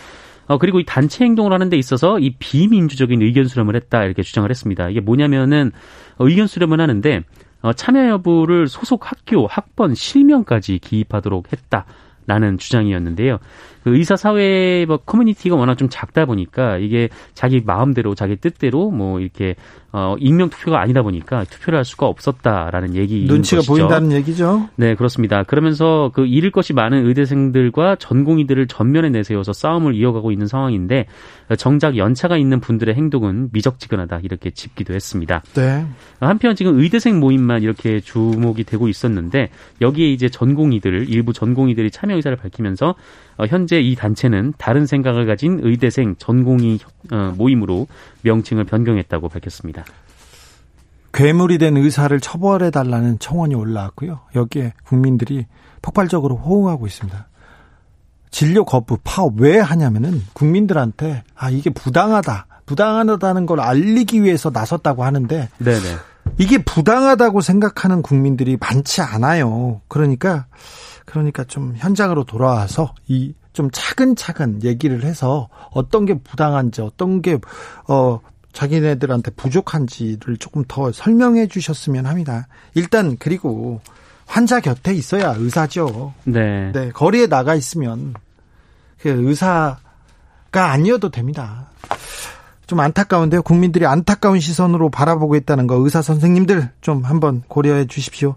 [0.49, 4.49] 어, 그리고 이 단체 행동을 하는 데 있어서 이 비민주적인 의견 수렴을 했다 이렇게 주장을
[4.49, 4.91] 했습니다.
[4.91, 5.73] 이게 뭐냐면은
[6.19, 7.23] 의견 수렴을 하는데
[7.63, 11.87] 어, 참여 여부를 소속 학교, 학번, 실명까지 기입하도록 했다
[12.27, 13.39] 라는 주장이었는데요.
[13.85, 19.21] 그 의사 사회 뭐 커뮤니티가 워낙 좀 작다 보니까 이게 자기 마음대로 자기 뜻대로 뭐
[19.21, 19.55] 이렇게
[19.99, 23.73] 어, 익명 투표가 아니다 보니까 투표를 할 수가 없었다라는 얘기 눈치가 것이죠.
[23.73, 24.69] 보인다는 얘기죠.
[24.77, 25.43] 네, 그렇습니다.
[25.43, 31.07] 그러면서 그 잃을 것이 많은 의대생들과 전공의들을 전면에 내세워서 싸움을 이어가고 있는 상황인데
[31.57, 35.43] 정작 연차가 있는 분들의 행동은 미적지근하다 이렇게 짚기도 했습니다.
[35.55, 35.87] 네.
[36.21, 39.49] 한편 지금 의대생 모임만 이렇게 주목이 되고 있었는데
[39.81, 42.97] 여기에 이제 전공의들 일부 전공의들이 참여 의사를 밝히면서
[43.39, 46.81] 어, 현재 이 단체는 다른 생각을 가진 의대생 전공의
[47.13, 47.87] 어, 모임으로
[48.23, 49.86] 명칭을 변경했다고 밝혔습니다.
[51.17, 54.21] 괴물이 된 의사를 처벌해 달라는 청원이 올라왔고요.
[54.35, 55.47] 여기에 국민들이
[55.81, 57.27] 폭발적으로 호응하고 있습니다.
[58.31, 65.49] 진료 거부 파업 왜 하냐면은 국민들한테 아 이게 부당하다 부당하다는 걸 알리기 위해서 나섰다고 하는데
[65.59, 65.97] 네네.
[66.37, 69.81] 이게 부당하다고 생각하는 국민들이 많지 않아요.
[69.89, 70.47] 그러니까
[71.07, 77.39] 그러니까 좀 현장으로 돌아와서 이 좀 차근차근 얘기를 해서 어떤 게 부당한지 어떤 게
[77.89, 78.21] 어
[78.57, 82.49] 자기네들한테 부족한지를 조금 더 설명해 주셨으면 합니다.
[82.75, 83.83] 일단 그리고
[84.25, 86.15] 환자 곁에 있어야 의사죠.
[86.25, 86.73] 네.
[86.73, 86.91] 네.
[86.91, 88.15] 거리에 나가 있으면
[88.99, 89.79] 그 의사가
[90.55, 91.69] 아니어도 됩니다.
[92.67, 93.43] 좀 안타까운데요.
[93.43, 98.37] 국민들이 안타까운 시선으로 바라보고 있다는 거 의사 선생님들 좀 한번 고려해 주십시오.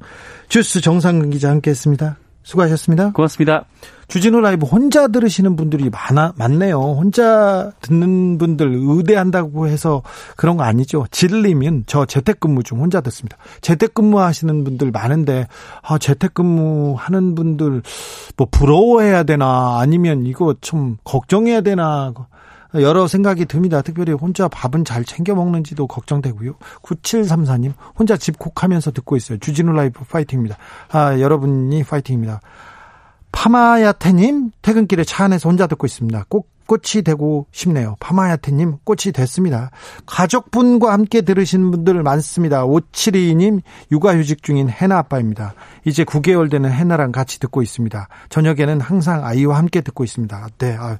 [0.49, 2.17] 주스 정상근 기자 함께했습니다.
[2.49, 3.11] 수고하셨습니다.
[3.11, 3.65] 고맙습니다.
[4.07, 6.79] 주진우 라이브 혼자 들으시는 분들이 많아 많네요.
[6.79, 10.01] 혼자 듣는 분들 의대한다고 해서
[10.35, 11.05] 그런 거 아니죠.
[11.11, 13.37] 질리면 저 재택근무 중 혼자 듣습니다.
[13.61, 15.47] 재택근무 하시는 분들 많은데
[15.83, 17.83] 아 재택근무 하는 분들
[18.35, 22.13] 뭐 부러워해야 되나 아니면 이거 좀 걱정해야 되나
[22.75, 23.81] 여러 생각이 듭니다.
[23.81, 26.53] 특별히 혼자 밥은 잘 챙겨 먹는지도 걱정되고요.
[26.83, 29.39] 9734님, 혼자 집콕하면서 듣고 있어요.
[29.39, 30.57] 주진우 라이브 파이팅입니다.
[30.91, 32.41] 아, 여러분이 파이팅입니다.
[33.31, 36.25] 파마야테님, 퇴근길에 차 안에서 혼자 듣고 있습니다.
[36.29, 37.95] 꼭 꽃이 되고 싶네요.
[37.99, 39.71] 파마야테님, 꽃이 됐습니다.
[40.05, 42.63] 가족분과 함께 들으시는 분들 많습니다.
[42.63, 45.55] 572님, 육아휴직 중인 해나 아빠입니다.
[45.85, 48.07] 이제 9개월 되는 해나랑 같이 듣고 있습니다.
[48.29, 50.47] 저녁에는 항상 아이와 함께 듣고 있습니다.
[50.59, 50.99] 네, 아,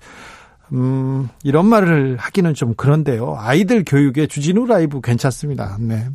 [0.74, 3.36] 음, 이런 말을 하기는 좀 그런데요.
[3.38, 5.78] 아이들 교육에 주진우 라이브 괜찮습니다.
[5.80, 6.08] 네.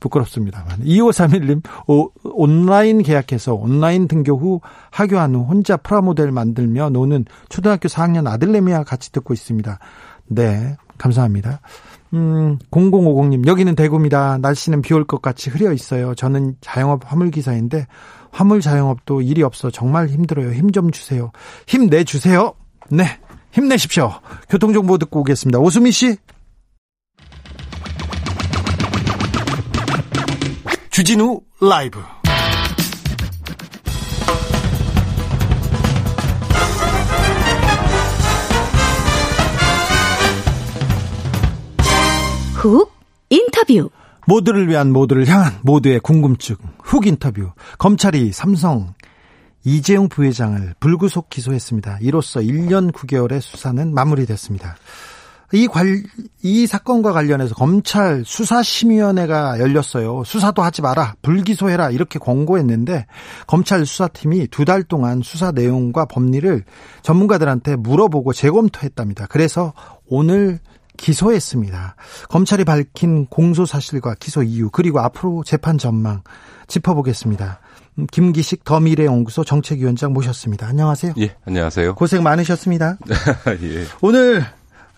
[0.00, 0.80] 부끄럽습니다만.
[0.84, 4.60] 2531님, 오, 온라인 계약해서 온라인 등교 후
[4.90, 9.78] 하교한 후 혼자 프라모델 만들며 노는 초등학교 4학년 아들내미와 같이 듣고 있습니다.
[10.26, 10.76] 네.
[10.98, 11.60] 감사합니다.
[12.14, 14.38] 음, 0050님, 여기는 대구입니다.
[14.38, 16.14] 날씨는 비 올 것 같이 흐려 있어요.
[16.16, 17.86] 저는 자영업 화물기사인데,
[18.32, 20.52] 화물 자영업도 일이 없어 정말 힘들어요.
[20.52, 21.30] 힘 좀 주세요.
[21.66, 22.54] 힘 내주세요.
[22.90, 23.04] 네.
[23.52, 24.20] 힘내십시오.
[24.48, 25.58] 교통정보 듣고 오겠습니다.
[25.58, 26.16] 오수미 씨.
[30.90, 32.00] 주진우 라이브.
[42.54, 42.92] 훅
[43.30, 43.90] 인터뷰.
[44.26, 46.56] 모두를 위한 모두를 향한 모두의 궁금증.
[46.82, 47.50] 훅 인터뷰.
[47.78, 48.94] 검찰이 삼성
[49.64, 51.98] 이재용 부회장을 불구속 기소했습니다.
[52.00, 54.76] 이로써 1년 9개월의 수사는 마무리됐습니다.
[55.54, 56.02] 이 관,
[56.42, 60.24] 이 사건과 관련해서 검찰 수사심의위원회가 열렸어요.
[60.24, 61.14] 수사도 하지 마라.
[61.20, 61.90] 불기소해라.
[61.90, 63.06] 이렇게 권고했는데
[63.46, 66.64] 검찰 수사팀이 두 달 동안 수사 내용과 법리를
[67.02, 69.26] 전문가들한테 물어보고 재검토했답니다.
[69.26, 69.74] 그래서
[70.06, 70.58] 오늘
[70.96, 71.96] 기소했습니다.
[72.30, 76.22] 검찰이 밝힌 공소 사실과 기소 이유 그리고 앞으로 재판 전망
[76.66, 77.60] 짚어보겠습니다.
[78.10, 80.66] 김기식 더 미래연구소 정책위원장 모셨습니다.
[80.66, 81.14] 안녕하세요.
[81.18, 81.94] 예, 안녕하세요.
[81.94, 82.98] 고생 많으셨습니다.
[83.62, 83.84] 예.
[84.00, 84.40] 오늘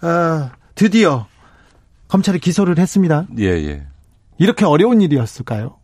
[0.02, 1.26] 어, 드디어
[2.08, 3.26] 검찰이 기소를 했습니다.
[3.38, 3.86] 예, 예.
[4.38, 5.76] 이렇게 어려운 일이었을까요?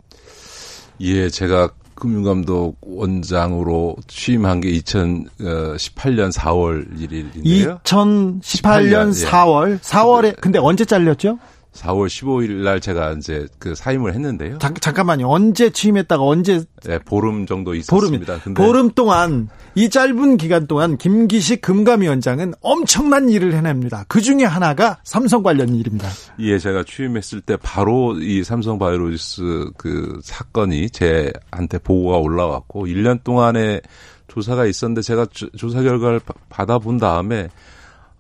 [1.01, 7.83] 예, 제가 금융감독 원장으로 취임한 게 2018년 4월 1일인데요.
[7.83, 9.73] 2018년 18년, 4월.
[9.73, 9.77] 예.
[9.79, 11.39] 4월에 근데 언제 잘렸죠?
[11.73, 14.59] 4월 15일 날 제가 이제 그 사임을 했는데요.
[14.59, 15.29] 잠, 잠깐만요.
[15.29, 18.39] 언제 취임했다가 언제 네, 보름 정도 있었습니다.
[18.39, 24.05] 보름, 보름 동안 이 짧은 기간 동안 김기식 금감위원장은 엄청난 일을 해냅니다.
[24.09, 26.09] 그 중에 하나가 삼성 관련 일입니다.
[26.41, 33.81] 예, 제가 취임했을 때 바로 이 삼성 바이오리스 그 사건이 제한테 보고가 올라왔고 1년 동안의
[34.27, 37.49] 조사가 있었는데 제가 조사 결과를 받아본 다음에 아,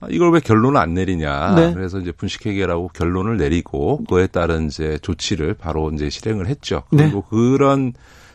[0.09, 1.55] 이걸 왜 결론을 안 내리냐.
[1.55, 1.75] 네.
[1.75, 6.85] 그래서 이제 분식회계라고 결론을 내리고 그에 따른 이제 조치를 바로 이제 실행을 했죠.
[6.91, 7.05] 네.
[7.05, 7.27] 그리고 네.
[7.31, 7.93] 그런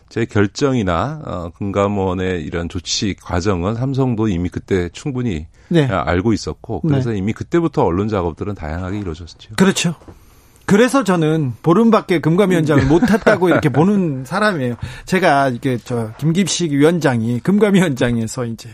[0.10, 5.86] 제 결정이나 어, 금감원의 이런 조치 과정은 삼성도 이미 그때 충분히 네.
[5.86, 7.17] 알고 있었고 그래서 네.
[7.17, 9.56] 이미 그때부터 언론 작업들은 다양하게 이루어졌죠.
[9.56, 9.95] 그렇죠.
[10.67, 14.75] 그래서 저는 보름밖에 금감위원장을 못했다고 이렇게 보는 사람이에요.
[15.06, 18.69] 제가 이게 저 김김식 위원장이 금감위원장에서 이제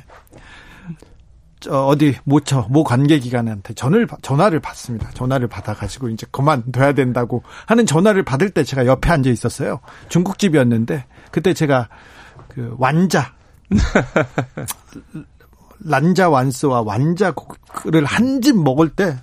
[1.70, 5.10] 어디 모처 모 관계기관한테 전화를 전화를 받습니다.
[5.12, 9.80] 전화를 받아가지고 이제 그만둬야 된다고 하는 전화를 받을 때 제가 옆에 앉아 있었어요.
[10.10, 11.90] 중국집이었는데 그때 제가
[12.48, 13.34] 그 완자
[15.84, 19.16] 란자 완스와 완자를 한 집 먹을 때.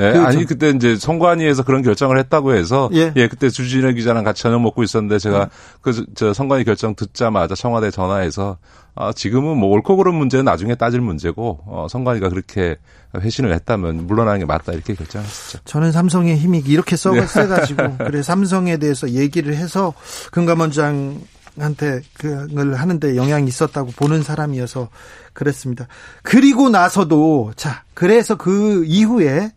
[0.00, 4.24] 예, 그 아니 그때 이제 선관위에서 그런 결정을 했다고 해서 예, 예 그때 주진우 기자랑
[4.24, 5.48] 같이 저녁 먹고 있었는데 제가 음.
[5.80, 8.58] 그저 선관위 결정 듣자마자 청와대 전화해서
[9.00, 12.76] 아, 지금은 뭐 옳고 그른 문제는 나중에 따질 문제고 어, 선관위가 그렇게
[13.16, 15.60] 회신을 했다면 물러나는 게 맞다 이렇게 결정했었죠.
[15.64, 17.94] 저는 삼성의 힘이 이렇게 썩어 세가지고 네.
[17.98, 19.94] 그래 삼성에 대해서 얘기를 해서
[20.32, 21.20] 금감원장
[21.60, 24.88] 한테 그걸 하는데 영향이 있었다고 보는 사람이어서
[25.32, 25.86] 그랬습니다.
[26.22, 29.52] 그리고 나서도 자 그래서 그 이후에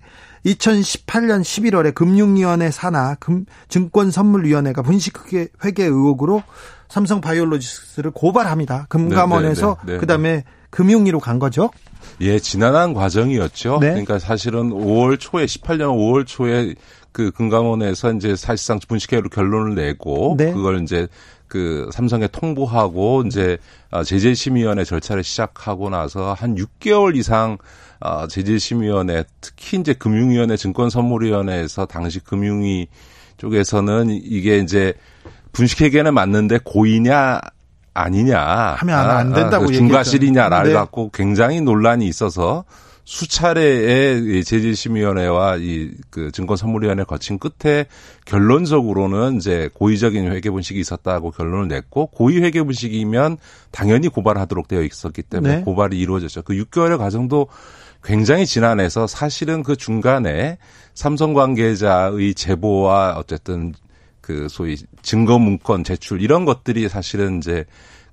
[0.45, 6.43] 2018년 11월에 금융위원회 산하 금, 증권선물위원회가 분식회계 회계 의혹으로
[6.89, 8.87] 삼성 바이올로지스를 고발합니다.
[8.89, 9.99] 금감원에서 네, 네, 네, 네.
[9.99, 11.69] 그다음에 금융위로 간 거죠.
[12.21, 13.79] 예, 지난한 과정이었죠.
[13.79, 13.89] 네.
[13.89, 16.75] 그러니까 사실은 5월 초에 18년 5월 초에
[17.11, 20.51] 그 금감원에서 이제 사실상 분식회계로 결론을 내고 네.
[20.51, 21.07] 그걸 이제
[21.51, 23.57] 그 삼성에 통보하고 이제
[23.91, 27.57] 아, 제재심의위원회 절차를 시작하고 나서 한 6개월 이상
[27.99, 32.87] 아, 제재심의위원회 특히 이제 금융위원회 증권선물위원회에서 당시 금융위
[33.35, 34.93] 쪽에서는 이게 이제
[35.51, 37.41] 분식회계는 맞는데 고의냐
[37.93, 38.39] 아니냐
[38.77, 40.73] 하면 안 된다고 아, 그 중과실이냐를 네.
[40.73, 42.63] 갖고 굉장히 논란이 있어서
[43.03, 47.85] 수차례의 제재심의위원회와 이 그 증권선물위원회 거친 끝에
[48.25, 53.37] 결론적으로는 이제 고의적인 회계분식이 있었다고 결론을 냈고 고의 회계분식이면
[53.71, 55.61] 당연히 고발하도록 되어 있었기 때문에 네.
[55.63, 56.43] 고발이 이루어졌죠.
[56.43, 57.47] 그 6개월의 과정도
[58.03, 60.57] 굉장히 지난해서 사실은 그 중간에
[60.93, 63.73] 삼성 관계자의 제보와 어쨌든
[64.19, 67.65] 그 소위 증거 문건 제출 이런 것들이 사실은 이제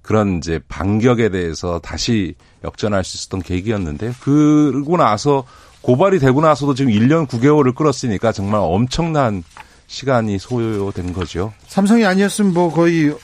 [0.08, 5.44] 그런 이제 반격에 대해서 다시 역전할 수 있었던 계기였는데 그러고 나서
[5.82, 9.44] 고발이 되고 나서도 지금 1년 9개월을 끌었으니까 정말 엄청난
[9.86, 11.52] 시간이 소요된 거죠.
[11.66, 13.14] 삼성이 아니었으면 뭐 거의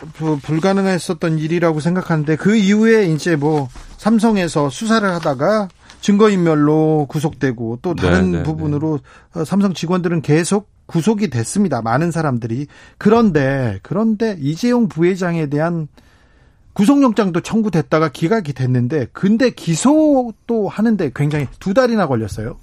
[0.43, 5.69] 불가능했었던 일이라고 생각하는데 그 이후에 이제 뭐 삼성에서 수사를 하다가
[6.03, 9.01] 증거인멸로 구속되고 또 다른 네네, 네, 부분으로
[9.35, 9.45] 네.
[9.47, 11.81] 삼성 직원들은 계속 구속이 됐습니다.
[11.81, 12.67] 많은 사람들이.
[12.99, 15.89] 그런데, 그런데 이재용 부회장에 대한
[16.75, 22.59] 구속영장도 청구됐다가 기각이 됐는데 근데 기소도 하는데 굉장히 두 달이나 걸렸어요.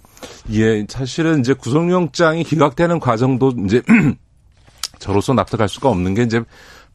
[0.52, 3.82] 예, 사실은 이제 구속영장이 기각되는 과정도 이제
[5.00, 6.42] 저로서 납득할 수가 없는 게 이제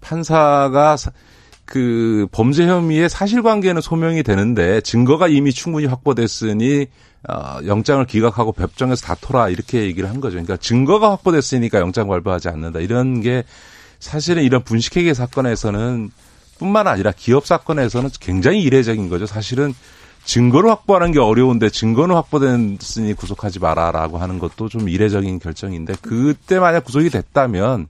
[0.00, 0.96] 판사가
[1.64, 6.86] 그 범죄 혐의의 사실관계는 소명이 되는데 증거가 이미 충분히 확보됐으니
[7.28, 10.34] 어, 영장을 기각하고 법정에서 다퉈라 이렇게 얘기를 한 거죠.
[10.34, 13.42] 그러니까 증거가 확보됐으니까 영장 발부하지 않는다 이런 게
[13.98, 16.10] 사실은 이런 분식회계 사건에서는
[16.58, 19.26] 뿐만 아니라 기업 사건에서는 굉장히 이례적인 거죠.
[19.26, 19.74] 사실은
[20.24, 26.84] 증거를 확보하는 게 어려운데 증거는 확보됐으니 구속하지 마라라고 하는 것도 좀 이례적인 결정인데 그때 만약
[26.84, 27.86] 구속이 됐다면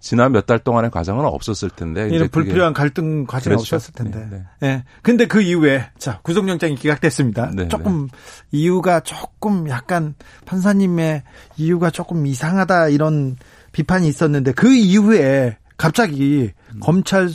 [0.00, 3.76] 지난 몇 달 동안의 과정은 없었을 텐데 이런 불필요한 갈등 과정이 그렇죠.
[3.76, 4.18] 없었을 텐데.
[4.18, 4.44] 네, 네.
[4.60, 4.84] 네.
[5.02, 7.50] 근데 그 이후에 자 구속영장이 기각됐습니다.
[7.54, 7.68] 네, 네.
[7.68, 8.08] 조금
[8.52, 11.22] 이유가 조금 약간 판사님의
[11.56, 13.36] 이유가 조금 이상하다 이런
[13.72, 16.80] 비판이 있었는데 그 이후에 갑자기 음.
[16.80, 17.28] 검찰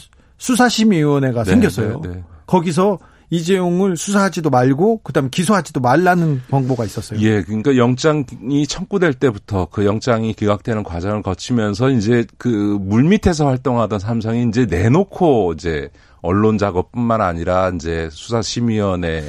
[0.43, 2.01] 수사심의위원회가 네, 생겼어요.
[2.01, 2.23] 네, 네.
[2.45, 7.19] 거기서 이재용을 수사하지도 말고 그다음 에 기소하지도 말라는 권고가 있었어요.
[7.21, 14.45] 예, 그러니까 영장이 청구될 때부터 그 영장이 기각되는 과정을 거치면서 이제 그 물밑에서 활동하던 삼성이
[14.47, 15.89] 이제 내놓고 이제
[16.21, 19.23] 언론 작업뿐만 아니라 이제 수사심의위원회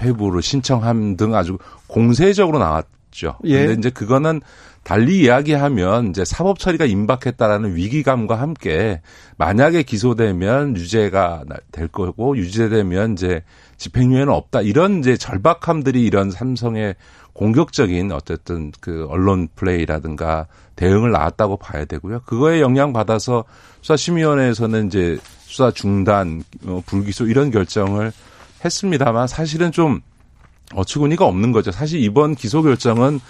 [0.00, 3.36] 회부를 신청함 등 아주 공세적으로 나왔죠.
[3.44, 3.66] 예.
[3.66, 4.40] 근데 이제 그거는
[4.84, 9.00] 달리 이야기하면 이제 사법 처리가 임박했다라는 위기감과 함께
[9.36, 13.42] 만약에 기소되면 유죄가 될 거고 유죄되면 이제
[13.76, 16.96] 집행유예는 없다 이런 이제 절박함들이 이런 삼성의
[17.32, 22.20] 공격적인 어쨌든 그 언론 플레이라든가 대응을 낳았다고 봐야 되고요.
[22.26, 23.44] 그거에 영향 받아서
[23.80, 28.12] 수사심의위원회에서는 이제 수사 중단, 어, 불기소 이런 결정을
[28.64, 30.00] 했습니다만 사실은 좀
[30.74, 31.70] 어처구니가 없는 거죠.
[31.70, 33.20] 사실 이번 기소 결정은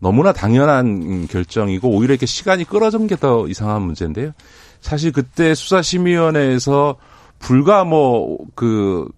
[0.00, 4.32] 너무나 당연한 결정이고 오히려 이렇게 시간이 끌어진 게 더 이상한 문제인데요.
[4.80, 6.96] 사실 그때 수사심의위원회에서
[7.40, 9.08] 불과 뭐 그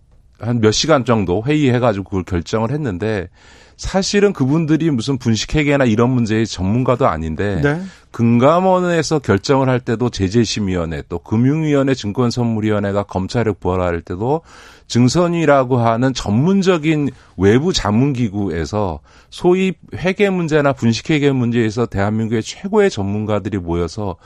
[0.40, 3.28] 한 몇 시간 정도 회의해가지고 그걸 결정을 했는데
[3.76, 7.80] 사실은 그분들이 무슨 분식회계나 이런 문제의 전문가도 아닌데 네.
[8.10, 14.42] 금감원에서 결정을 할 때도 제재심의위원회 또 금융위원회 증권선물위원회가 검찰에 부활할 때도
[14.86, 19.00] 증선이라고 하는 전문적인 외부 자문기구에서
[19.30, 24.16] 소위 회계 문제나 분식회계 문제에서 대한민국의 최고의 전문가들이 모여서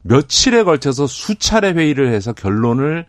[0.00, 3.04] 며칠에 걸쳐서 수차례 회의를 해서 결론을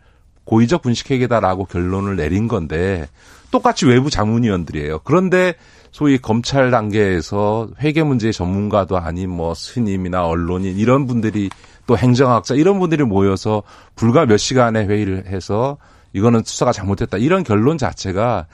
[0.46, 3.08] 고의적 분식회계다라고 결론을 내린 건데
[3.52, 5.00] 똑같이 외부 자문위원들이에요.
[5.04, 5.56] 그런데
[5.92, 11.50] 소위 검찰 단계에서 회계 문제 전문가도 아닌 뭐 스님이나 언론인 이런 분들이
[11.88, 13.64] 또 행정학자 이런 분들이 모여서
[13.96, 15.78] 불과 몇 시간의 회의를 해서
[16.14, 18.48] 이거는 수사가 잘못됐다 이런 결론 자체가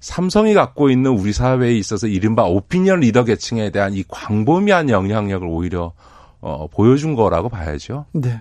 [0.00, 5.92] 삼성이 갖고 있는 우리 사회에 있어서 이른바 오피니언 리더 계층에 대한 이 광범위한 영향력을 오히려
[6.40, 8.06] 어, 보여준 거라고 봐야죠.
[8.12, 8.40] 네.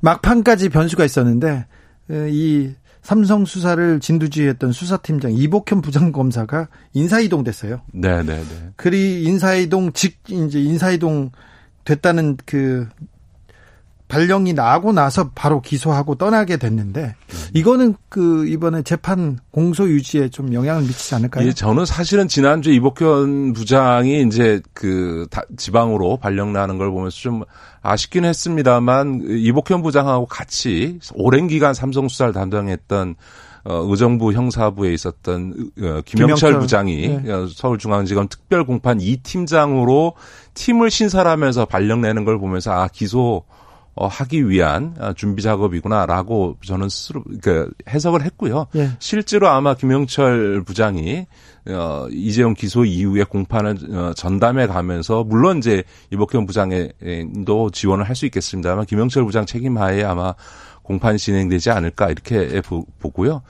[0.00, 1.66] 막판까지 변수가 있었는데
[2.10, 7.80] 이 삼성 수사를 진두지휘했던 수사팀장 이복현 부장검사가 인사이동 됐어요.
[7.92, 8.70] 네, 네, 네.
[8.74, 11.30] 그리 인사이동 직 이제 인사이동
[11.84, 12.88] 됐다는 그
[14.08, 17.16] 발령이 나고 나서 바로 기소하고 떠나게 됐는데
[17.54, 21.46] 이거는 그 이번에 재판 공소 유지에 좀 영향을 미치지 않을까요?
[21.46, 27.42] 예, 저는 사실은 지난주 이복현 부장이 이제 그 지방으로 발령 나는 걸 보면서 좀
[27.82, 33.16] 아쉽긴 했습니다만 이복현 부장하고 같이 오랜 기간 삼성 수사를 담당했던
[33.64, 37.32] 어, 의정부 형사부에 있었던 어, 김영철, 김영철 부장이 네.
[37.32, 40.12] 어, 서울중앙지검 특별공판 2팀장으로
[40.54, 43.42] 팀을 신설하면서 발령 내는 걸 보면서 아 기소
[43.96, 48.66] 어, 하기 위한 아, 준비 작업이구나라고 저는 스스로 그 해석을 했고요.
[48.76, 48.90] 예.
[48.98, 51.26] 실제로 아마 김영철 부장이
[51.68, 55.82] 어, 이재용 기소 이후에 공판을 어, 전담해 가면서 물론 이제
[56.12, 60.34] 이복현 부장에도 지원을 할 수 있겠습니다만 김영철 부장 책임하에 아마
[60.86, 62.62] 공판이 진행되지 않을까 이렇게
[63.00, 63.42] 보고요.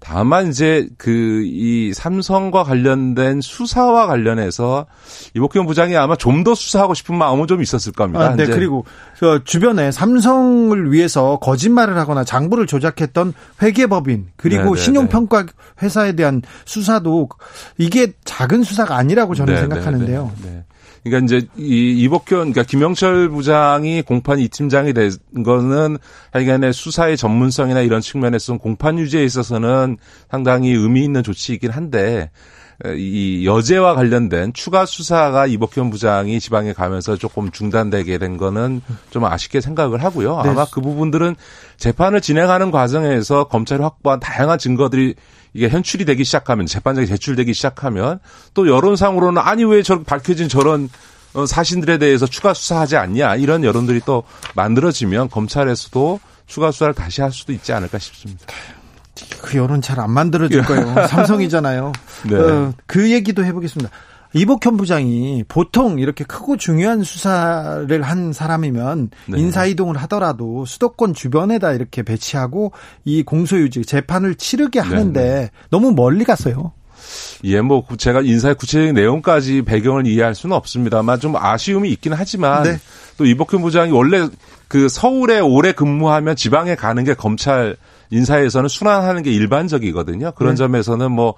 [0.00, 4.86] 다만 이제 그 이 삼성과 관련된 수사와 관련해서
[5.34, 8.26] 이복현 부장이 아마 좀 더 수사하고 싶은 마음은 좀 있었을 겁니다.
[8.26, 8.84] 아, 네, 그리고
[9.18, 14.76] 그 주변에 삼성을 위해서 거짓말을 하거나 장부를 조작했던 회계법인 그리고 네네네.
[14.76, 15.52] 네, 신용평가 네.
[15.80, 17.30] 회사에 대한 수사도
[17.78, 19.68] 이게 작은 수사가 아니라고 저는 네네네.
[19.68, 20.32] 네, 생각하는데요.
[20.42, 20.64] 네.
[21.04, 25.10] 그러니까 이제 이 이복현, 그러니까 김영철 부장이 공판 이 팀장이 된
[25.44, 25.98] 거는
[26.32, 29.98] 하여간에 수사의 전문성이나 이런 측면에서 공판 유지에 있어서는
[30.30, 32.30] 상당히 의미 있는 조치이긴 한데
[32.96, 39.60] 이 여제와 관련된 추가 수사가 이복현 부장이 지방에 가면서 조금 중단되게 된 거는 좀 아쉽게
[39.60, 40.42] 생각을 하고요.
[40.42, 40.50] 네.
[40.50, 41.36] 아마 그 부분들은
[41.76, 45.14] 재판을 진행하는 과정에서 검찰이 확보한 다양한 증거들이
[45.54, 48.18] 이게 현출이 되기 시작하면 재판장에 제출되기 시작하면
[48.52, 50.88] 또 여론상으로는 아니 왜 저렇게 밝혀진 저런
[51.32, 57.32] 어, 사신들에 대해서 추가 수사하지 않냐 이런 여론들이 또 만들어지면 검찰에서도 추가 수사를 다시 할
[57.32, 58.44] 수도 있지 않을까 싶습니다.
[59.42, 61.06] 그 여론 잘 안 만들어질 거예요.
[61.06, 61.92] 삼성이잖아요.
[62.30, 62.36] 네.
[62.36, 63.90] 어, 그 얘기도 해보겠습니다.
[64.34, 69.38] 이복현 부장이 보통 이렇게 크고 중요한 수사를 한 사람이면 네.
[69.38, 72.72] 인사 이동을 하더라도 수도권 주변에다 이렇게 배치하고
[73.04, 75.50] 이 공소유지 재판을 치르게 네, 하는데 네.
[75.70, 76.72] 너무 멀리 갔어요.
[77.44, 82.78] 예, 뭐 제가 인사의 구체적인 내용까지 배경을 이해할 수는 없습니다만 좀 아쉬움이 있긴 하지만 네.
[83.16, 84.28] 또 이복현 부장이 원래
[84.66, 87.76] 그 서울에 오래 근무하면 지방에 가는 게 검찰
[88.10, 90.32] 인사에서는 순환하는 게 일반적이거든요.
[90.32, 90.56] 그런 네.
[90.56, 91.34] 점에서는 뭐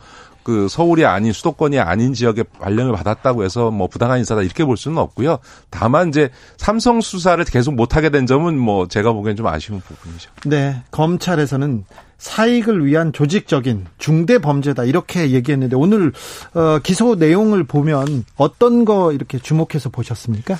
[0.46, 4.96] 그 서울이 아닌 수도권이 아닌 지역에 발령을 받았다고 해서 뭐 부당한 인사다 이렇게 볼 수는
[4.98, 5.40] 없고요.
[5.70, 10.30] 다만 이제 삼성 수사를 계속 못하게 된 점은 뭐 제가 보기엔 좀 아쉬운 부분이죠.
[10.44, 11.84] 네, 검찰에서는
[12.18, 16.12] 사익을 위한 조직적인 중대 범죄다 이렇게 얘기했는데 오늘
[16.54, 20.56] 어, 기소 내용을 보면 어떤 거 이렇게 주목해서 보셨습니까?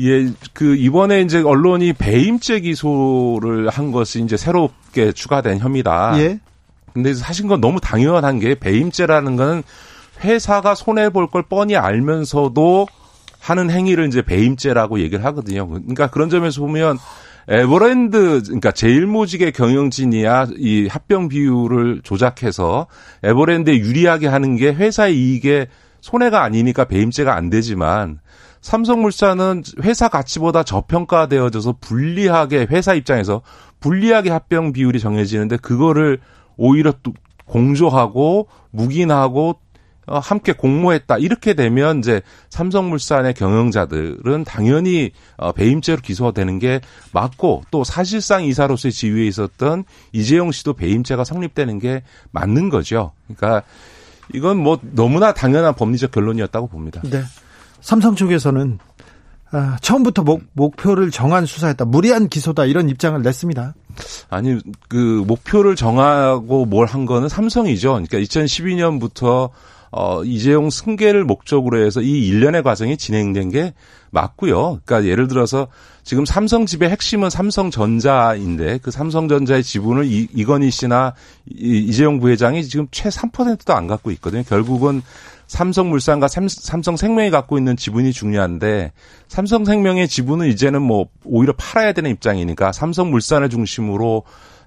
[0.00, 6.20] 예, 그 이번에 이제 언론이 배임죄 기소를 한 것이 이제 새롭게 추가된 혐의다.
[6.20, 6.38] 예.
[6.98, 9.62] 근데 사실 건 너무 당연한 게 배임죄라는 거는
[10.24, 12.86] 회사가 손해 볼 걸 뻔히 알면서도
[13.40, 15.68] 하는 행위를 이제 배임죄라고 얘기를 하거든요.
[15.68, 16.98] 그러니까 그런 점에서 보면
[17.46, 22.88] 에버랜드 그러니까 제일모직의 경영진이야 이 합병 비율을 조작해서
[23.22, 25.68] 에버랜드에 유리하게 하는 게 회사의 이익에
[26.00, 28.18] 손해가 아니니까 배임죄가 안 되지만
[28.60, 33.42] 삼성물산은 회사 가치보다 저평가되어져서 불리하게 회사 입장에서
[33.80, 36.18] 불리하게 합병 비율이 정해지는데 그거를
[36.58, 37.14] 오히려 또
[37.46, 39.56] 공조하고 묵인하고
[40.08, 46.80] 어, 함께 공모했다 이렇게 되면 이제 삼성물산의 경영자들은 당연히 어, 배임죄로 기소되는 게
[47.12, 53.12] 맞고 또 사실상 이사로서의 지위에 있었던 이재용 씨도 배임죄가 성립되는 게 맞는 거죠.
[53.26, 53.62] 그러니까
[54.34, 57.00] 이건 뭐 너무나 당연한 법리적 결론이었다고 봅니다.
[57.04, 57.22] 네.
[57.80, 58.78] 삼성 쪽에서는
[59.50, 61.86] 아, 처음부터 목, 목표를 정한 수사였다.
[61.86, 62.66] 무리한 기소다.
[62.66, 63.74] 이런 입장을 냈습니다.
[64.30, 64.58] 아니,
[64.88, 67.90] 그, 목표를 정하고 뭘 한 거는 삼성이죠.
[67.92, 69.50] 그러니까 2012년부터
[69.90, 73.74] 어, 이재용 승계를 목적으로 해서 이 일련의 과정이 진행된 게
[74.10, 74.80] 맞고요.
[74.84, 75.68] 그러니까 예를 들어서
[76.02, 81.14] 지금 삼성 집의 핵심은 삼성전자인데 그 삼성전자의 지분을 이, 이건희 씨나
[81.50, 84.42] 이, 이재용 부회장이 지금 최 3%도 안 갖고 있거든요.
[84.44, 85.02] 결국은
[85.48, 88.92] 삼성물산과 삼, 성생명이 갖고 있는 지분이 중요한데
[89.28, 94.24] 삼성생명의 지분은 이제는 뭐 오히려 팔아야 되는 입장이니까 삼성물산을 중심으로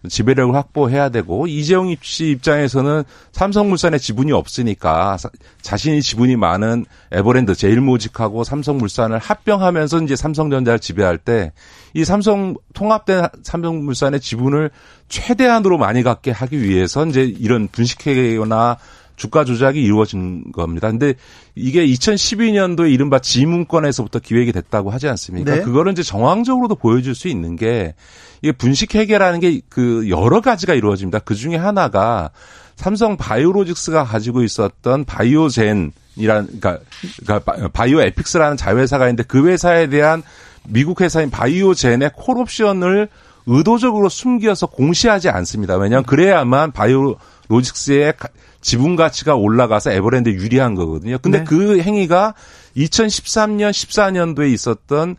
[0.09, 3.03] 지배력을 확보해야 되고 이재용 씨 입장에서는
[3.33, 5.17] 삼성물산에 지분이 없으니까
[5.61, 11.51] 자신이 지분이 많은 에버랜드 제일모직하고 삼성물산을 합병하면서 이제 삼성전자를 지배할 때
[11.93, 14.71] 이 삼성 통합된 삼성물산의 지분을
[15.09, 18.77] 최대한으로 많이 갖게 하기 위해서 이제 이런 분식회계나
[19.15, 20.89] 주가 조작이 이루어진 겁니다.
[20.89, 21.13] 근데
[21.55, 25.55] 이게 2012년도에 이른바 지문권에서부터 기획이 됐다고 하지 않습니까?
[25.55, 25.61] 네.
[25.61, 27.93] 그거를 이제 정황적으로도 보여줄 수 있는 게
[28.41, 31.19] 이게 분식 회계라는 게 그 여러 가지가 이루어집니다.
[31.19, 32.31] 그 중에 하나가
[32.75, 36.79] 삼성 바이오로직스가 가지고 있었던 바이오젠 이란 그러니까,
[37.23, 40.23] 그러니까 바이오 에픽스라는 자회사가 있는데 그 회사에 대한
[40.67, 43.07] 미국 회사인 바이오젠의 콜옵션을
[43.45, 45.77] 의도적으로 숨겨서 공시하지 않습니다.
[45.77, 48.13] 왜냐하면 그래야만 바이오로직스의
[48.61, 51.17] 지분 가치가 올라가서 에버랜드 유리한 거거든요.
[51.19, 51.43] 근데 네.
[51.43, 52.35] 그 행위가
[52.77, 55.15] 2013년, 14년도에 있었던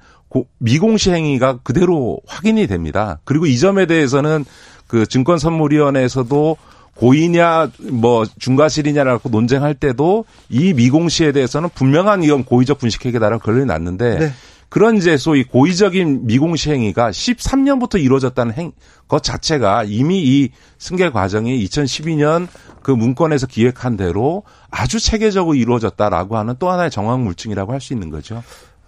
[0.59, 3.21] 미공시 행위가 그대로 확인이 됩니다.
[3.25, 4.45] 그리고 이 점에 대해서는
[4.87, 6.57] 그 증권선물위원회에서도
[6.95, 14.33] 고의냐 뭐 중과실이냐라고 논쟁할 때도 이 미공시에 대해서는 분명한 이건 고의적 분식회계다라고 걸려 났는데 네.
[14.73, 18.73] 그런 이제 소위 고의적인 미공시 행위가 13년부터 이루어졌다는 행,
[19.07, 20.49] 것 자체가 이미 이
[20.79, 22.49] 승계 과정이 2012년
[22.83, 28.09] 그 문건에서 기획한 대로 아주 체계적으로 이루어졌다라고 하는 또 하나의 정황 물증이라고 할 수 있는
[28.09, 28.43] 거죠.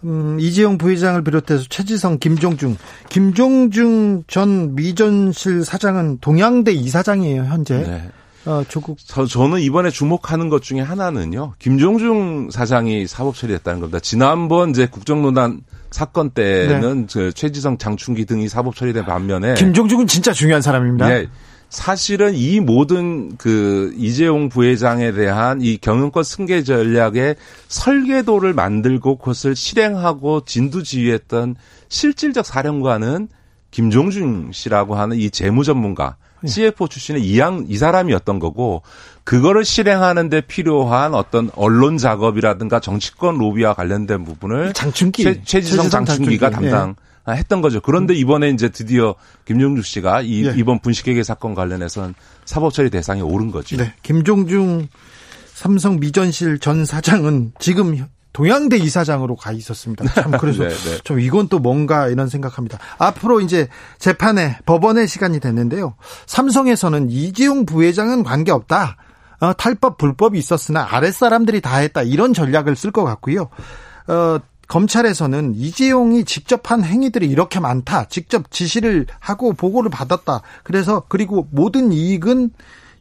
[0.04, 2.78] 음, 이재용 부회장을 비롯해서 최지성, 김종중,
[3.10, 7.76] 김종중 전 미전실 사장은 동양대 이사장이에요 현재.
[7.82, 8.10] 네.
[8.46, 8.98] 어, 조국.
[9.04, 11.54] 저, 저는 이번에 주목하는 것 중에 하나는요.
[11.58, 14.00] 김종중 사장이 사법 처리했다는 겁니다.
[14.00, 17.30] 지난번 이제 국정농단 사건 때는 네.
[17.30, 21.08] 최지성, 장충기 등이 사법 처리된 반면에 김종중은 진짜 중요한 사람입니다.
[21.08, 21.26] 네.
[21.70, 27.36] 사실은 이 모든 그 이재용 부회장에 대한 이 경영권 승계 전략의
[27.68, 31.56] 설계도를 만들고 그것을 실행하고 진두지휘했던
[31.88, 33.28] 실질적 사령관은
[33.72, 36.33] 김종준 씨라고 하는 이 재무 전문가 네.
[36.48, 38.82] CFO 출신의 이양 이 사람이었던 거고
[39.24, 46.50] 그거를 실행하는 데 필요한 어떤 언론 작업이라든가 정치권 로비와 관련된 부분을 장충기 최, 최지성 장충기가
[46.50, 46.70] 장충기.
[46.70, 46.94] 담당
[47.26, 47.36] 네.
[47.36, 47.80] 했던 거죠.
[47.80, 49.14] 그런데 이번에 이제 드디어
[49.46, 50.54] 김종중 씨가 이, 예.
[50.56, 52.14] 이번 분식회계 사건 관련해서는
[52.44, 53.76] 사법처리 대상에 오른 거죠.
[53.76, 53.94] 네.
[54.02, 54.88] 김종중
[55.54, 60.04] 삼성 미전실 전 사장은 지금 동양대 이사장으로 가 있었습니다.
[60.12, 60.98] 참 그래서 네, 네.
[61.04, 62.78] 좀 이건 또 뭔가 이런 생각합니다.
[62.98, 63.68] 앞으로 이제
[63.98, 65.94] 재판에 법원의 시간이 됐는데요.
[66.26, 68.96] 삼성에서는 이재용 부회장은 관계 없다.
[69.40, 72.02] 어, 탈법 불법이 있었으나 아랫사람들이 다 했다.
[72.02, 73.48] 이런 전략을 쓸 것 같고요.
[74.08, 78.06] 어, 검찰에서는 이재용이 직접 한 행위들이 이렇게 많다.
[78.08, 80.40] 직접 지시를 하고 보고를 받았다.
[80.64, 82.50] 그래서 그리고 모든 이익은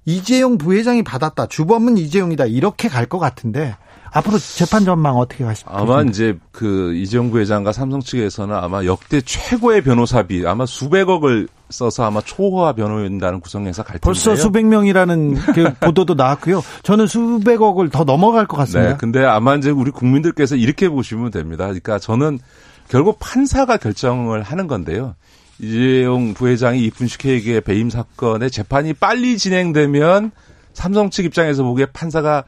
[0.05, 1.47] 이재용 부회장이 받았다.
[1.47, 2.45] 주범은 이재용이다.
[2.45, 3.75] 이렇게 갈 것 같은데
[4.14, 5.78] 앞으로 재판 전망 어떻게 가십니까?
[5.78, 12.22] 아마 이제 그 이재용 부회장과 삼성 측에서는 아마 역대 최고의 변호사비 아마 수백억을 써서 아마
[12.22, 14.01] 초호화 변호인단을 구성해서 갈 텐데요.
[14.03, 16.61] 벌써 수백 명이라는 그 보도도 나왔고요.
[16.84, 18.91] 저는 수백억을 더 넘어갈 것 같습니다.
[18.91, 21.66] 네, 근데 아마 이제 우리 국민들께서 이렇게 보시면 됩니다.
[21.66, 22.39] 그러니까 저는
[22.89, 25.16] 결국 판사가 결정을 하는 건데요.
[25.59, 30.32] 이재용 부회장이 이 분식회계 배임 사건의 재판이 빨리 진행되면
[30.74, 32.43] 삼성 측 입장에서 보기에 판사가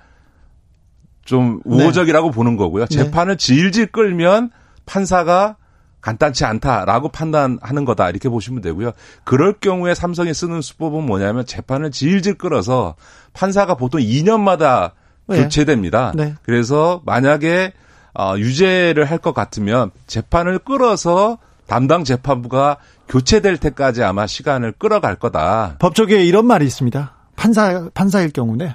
[1.26, 1.84] 좀 네.
[1.84, 2.36] 우호적이라고 네.
[2.36, 2.86] 보는 거고요.
[2.86, 2.95] 네.
[2.95, 4.51] 재판을 질질 끌면
[4.86, 5.57] 판사가
[6.01, 8.91] 간단치 않다라고 판단하는 거다 이렇게 보시면 되고요.
[9.23, 12.95] 그럴 경우에 삼성이 쓰는 수법은 뭐냐면 재판을 질질 끌어서
[13.34, 14.91] 판사가 보통 2년마다
[15.28, 15.41] 네.
[15.41, 16.11] 교체됩니다.
[16.15, 16.36] 네.
[16.43, 17.73] 그래서 만약에
[18.17, 22.78] 어, 유죄를 할 것 같으면 재판을 끌어서 담당 재판부가
[23.09, 25.78] 교체될 때까지 아마 시간을 끌어갈 거다.
[25.80, 27.13] 법조계에 이런 말이 있습니다.
[27.36, 28.71] 판사 판사일 경우는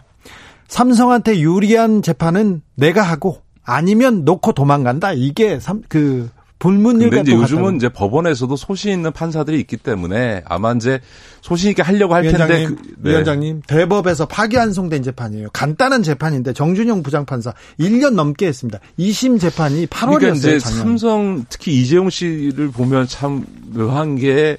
[0.70, 5.12] 삼성한테 유리한 재판은 내가 하고 아니면 놓고 도망간다.
[5.12, 10.72] 이게 삼, 그 불문율 근데 이제 요즘은 이제 법원에서도 소신 있는 판사들이 있기 때문에 아마
[10.72, 11.00] 이제
[11.40, 13.10] 소신 있게 하려고 할 위원장님, 텐데 그, 네.
[13.10, 15.48] 위원장님 대법에서 파기환송된 재판이에요.
[15.52, 18.78] 간단한 재판인데 정준영 부장판사 1년 넘게 했습니다.
[18.98, 20.18] 2심 재판이 8월이었어요.
[20.18, 20.78] 그러니까 이제 작년.
[20.78, 24.58] 삼성 특히 이재용 씨를 보면 참 묘한 게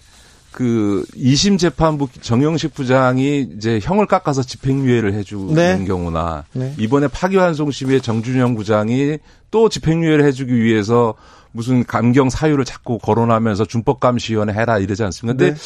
[0.51, 5.83] 그 2심 재판부 정영식 부장이 이제 형을 깎아서 집행유예를 해주는 네.
[5.85, 6.73] 경우나 네.
[6.77, 9.17] 이번에 파기환송 시비에 정준영 부장이
[9.49, 11.13] 또 집행유예를 해주기 위해서
[11.53, 15.37] 무슨 감경 사유를 자꾸 거론하면서 준법감시위원회 해라 이러지 않습니까?
[15.37, 15.59] 근데 네.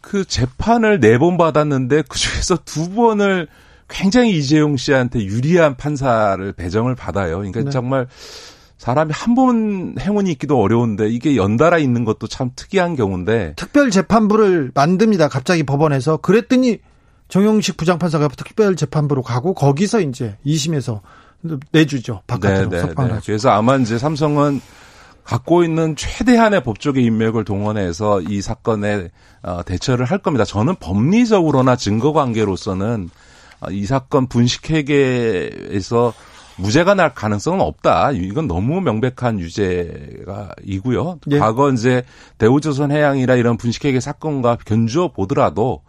[0.00, 3.48] 그 재판을 네 번 받았는데 그 중에서 두 번을
[3.88, 7.38] 굉장히 이재용 씨한테 유리한 판사를 배정을 받아요.
[7.38, 7.70] 그러니까 네.
[7.70, 8.06] 정말
[8.78, 14.70] 사람이 한 번 행운이 있기도 어려운데 이게 연달아 있는 것도 참 특이한 경우인데 특별 재판부를
[14.74, 15.28] 만듭니다.
[15.28, 16.78] 갑자기 법원에서 그랬더니
[17.28, 21.00] 정영식 부장판사가 특별 재판부로 가고 거기서 이제 2심에서
[21.72, 22.22] 내주죠.
[22.26, 23.20] 바깥으로 네, 네, 네.
[23.24, 24.60] 그래서 아마 이제 삼성은
[25.24, 29.10] 갖고 있는 최대한의 법적인 인맥을 동원해서 이 사건에
[29.42, 30.44] 어, 대처를 할 겁니다.
[30.44, 33.10] 저는 법리적으로나 증거 관계로서는
[33.60, 36.12] 어, 이 사건 분식회계에서
[36.56, 38.12] 무죄가 날 가능성은 없다.
[38.12, 41.18] 이건 너무 명백한 유죄가 이고요.
[41.30, 41.38] 예.
[41.38, 42.04] 과거 이제
[42.38, 45.82] 대우조선 해양이라 이런 분식회계 사건과 견주어 보더라도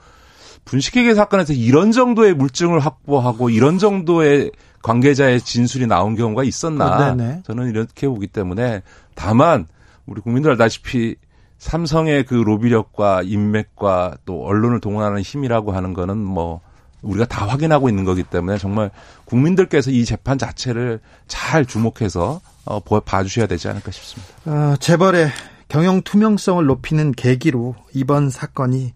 [0.66, 4.52] 분식회계 사건에서 이런 정도의 물증을 확보하고 이런 정도의
[4.84, 6.86] 관계자의 진술이 나온 경우가 있었나?
[6.86, 8.82] 어, 저는 이렇게 보기 때문에
[9.16, 9.68] 다만
[10.06, 11.16] 우리 국민들 알다시피
[11.58, 16.62] 삼성의 그 로비력과 인맥과 또 언론을 동원하는 힘이라고 하는 거는 뭐
[17.02, 18.90] 우리가 다 확인하고 있는 거기 때문에 정말
[19.26, 24.34] 국민들께서 이 재판 자체를 잘 주목해서 어, 봐주셔야 되지 않을까 싶습니다.
[24.46, 25.30] 어, 재벌의
[25.70, 28.94] 경영 투명성을 높이는 계기로 이번 사건이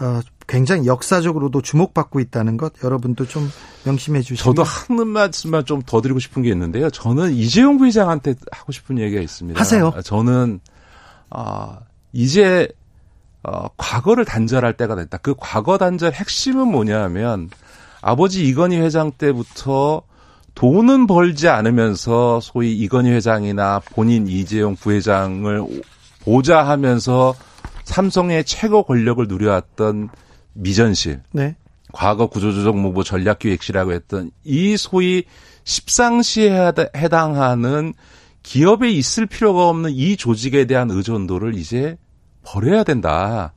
[0.00, 3.50] 어, 굉장히 역사적으로도 주목받고 있다는 것 여러분도 좀
[3.84, 6.90] 명심해 주시고 저도 한 말씀만 좀 더 드리고 싶은 게 있는데요.
[6.90, 9.58] 저는 이재용 부회장한테 하고 싶은 얘기가 있습니다.
[9.58, 9.92] 하세요.
[10.04, 10.60] 저는
[11.30, 11.78] 아 어,
[12.12, 12.68] 이제
[13.44, 15.18] 어, 과거를 단절할 때가 됐다.
[15.18, 17.50] 그 과거 단절 핵심은 뭐냐면
[18.00, 20.02] 아버지 이건희 회장 때부터
[20.54, 25.66] 돈은 벌지 않으면서 소위 이건희 회장이나 본인 이재용 부회장을
[26.20, 27.34] 보좌하면서
[27.84, 30.08] 삼성의 최고 권력을 누려왔던
[30.52, 31.22] 미전실.
[31.32, 31.56] 네.
[31.92, 35.24] 과거 구조조정무부 전략기획실이라고 했던 이 소위
[35.64, 37.92] 십상시에 해당하는
[38.42, 41.96] 기업에 있을 필요가 없는 이 조직에 대한 의존도를 이제
[42.44, 43.52] 버려야 된다.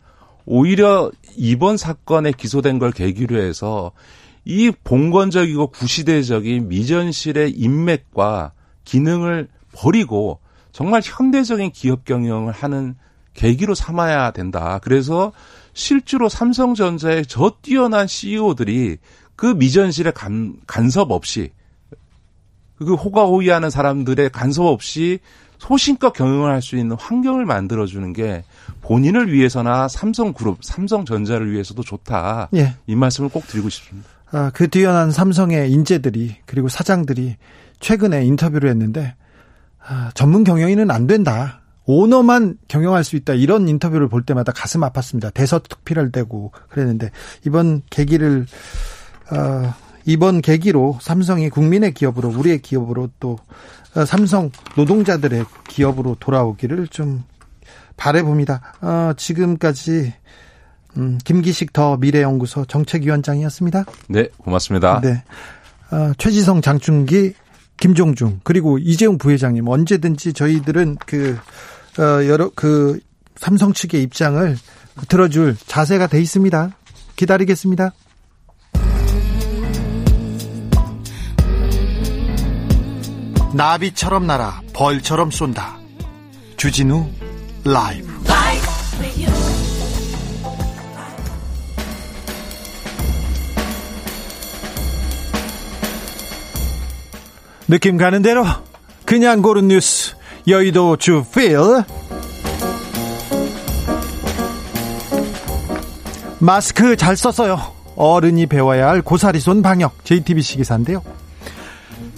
[0.46, 3.92] 오히려 이번 사건에 기소된 걸 계기로 해서
[4.46, 10.40] 이 봉건적이고 구시대적인 미전실의 인맥과 기능을 버리고
[10.72, 12.96] 정말 현대적인 기업 경영을 하는
[13.34, 14.80] 계기로 삼아야 된다.
[14.84, 15.34] 그래서
[15.74, 18.98] 실제로 삼성전자의 저 뛰어난 CEO들이
[19.36, 21.52] 그 미전실에 간, 간섭 없이
[22.78, 25.20] 그 호가호위하는 사람들의 간섭 없이
[25.68, 28.44] 소신껏 경영을 할 수 있는 환경을 만들어주는 게
[28.82, 32.50] 본인을 위해서나 삼성그룹, 삼성전자를 위해서도 좋다.
[32.56, 32.76] 예.
[32.88, 34.08] 이 말씀을 꼭 드리고 싶습니다.
[34.32, 37.36] 아, 그 뛰어난 삼성의 인재들이 그리고 사장들이
[37.80, 39.16] 최근에 인터뷰를 했는데
[39.86, 41.62] 아, 전문 경영인은 안 된다.
[41.86, 43.34] 오너만 경영할 수 있다.
[43.34, 45.34] 이런 인터뷰를 볼 때마다 가슴 아팠습니다.
[45.34, 47.12] 대서특필을 대고 그랬는데
[47.46, 48.48] 이번 계기를
[49.32, 49.74] 어,
[50.06, 53.38] 이번 계기로 삼성이 국민의 기업으로 우리의 기업으로 또
[53.96, 57.24] 어, 삼성 노동자들의 기업으로 돌아오기를 좀
[57.98, 58.62] 바래봅니다.
[58.82, 60.14] 어, 지금까지
[60.98, 63.86] 음, 김기식 더 미래연구소 정책위원장이었습니다.
[64.10, 65.02] 네, 고맙습니다.
[65.02, 65.24] 네.
[65.92, 67.34] 어, 최지성 장충기
[67.78, 71.38] 김종중 그리고 이재용 부회장님 언제든지 저희들은 그
[72.00, 73.00] 어, 여러 그
[73.36, 74.58] 삼성 측의 입장을
[75.10, 76.72] 들어줄 자세가 돼 있습니다.
[77.16, 77.94] 기다리겠습니다.
[83.56, 85.78] 나비처럼 날아 벌처럼 쏜다.
[86.58, 87.08] 주진우
[87.64, 88.14] 라이브.
[97.68, 98.46] 느낌 가는 대로
[99.06, 100.16] 그냥 고른 뉴스
[100.48, 101.58] 여의도 주필
[106.40, 107.74] 마스크 잘 썼어요.
[107.96, 111.15] 어른이 배워야 할 고사리손 방역 JTBC 기사인데요.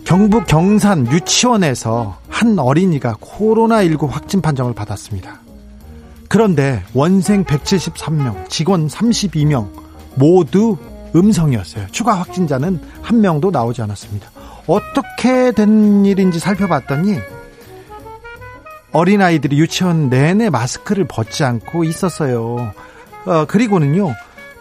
[0.07, 5.41] 경북 경산 유치원에서 한 어린이가 코로나19 확진 판정을 받았습니다.
[6.29, 9.67] 그런데 원생 173명, 직원 32명
[10.15, 10.77] 모두
[11.13, 11.87] 음성이었어요.
[11.91, 14.31] 추가 확진자는 한 명도 나오지 않았습니다.
[14.65, 17.17] 어떻게 된 일인지 살펴봤더니
[18.93, 22.71] 어린아이들이 유치원 내내 마스크를 벗지 않고 있었어요.
[23.25, 24.15] 어, 그리고는요,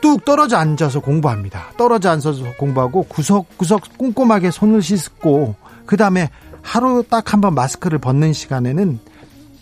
[0.07, 1.73] 뚝 떨어져 앉아서 공부합니다.
[1.77, 6.31] 떨어져 앉아서 공부하고 구석구석 꼼꼼하게 손을 씻고 그 다음에
[6.63, 9.01] 하루 딱 한 번 마스크를 벗는 시간에는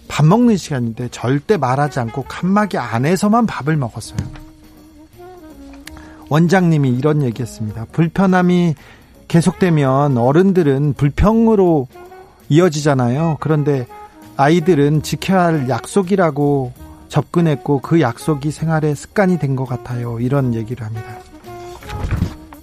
[0.07, 4.19] 밥 먹는 시간인데 절대 말하지 않고 칸막이 안에서만 밥을 먹었어요.
[6.29, 7.87] 원장님이 이런 얘기했습니다.
[7.93, 8.75] 불편함이
[9.29, 11.89] 계속되면 어른들은 불평으로
[12.51, 13.39] 이어지잖아요.
[13.41, 13.87] 그런데
[14.37, 16.84] 아이들은 지켜야 할 약속이라고
[17.15, 20.19] 접근했고 그 약속이 생활의 습관이 된 것 같아요.
[20.19, 21.07] 이런 얘기를 합니다.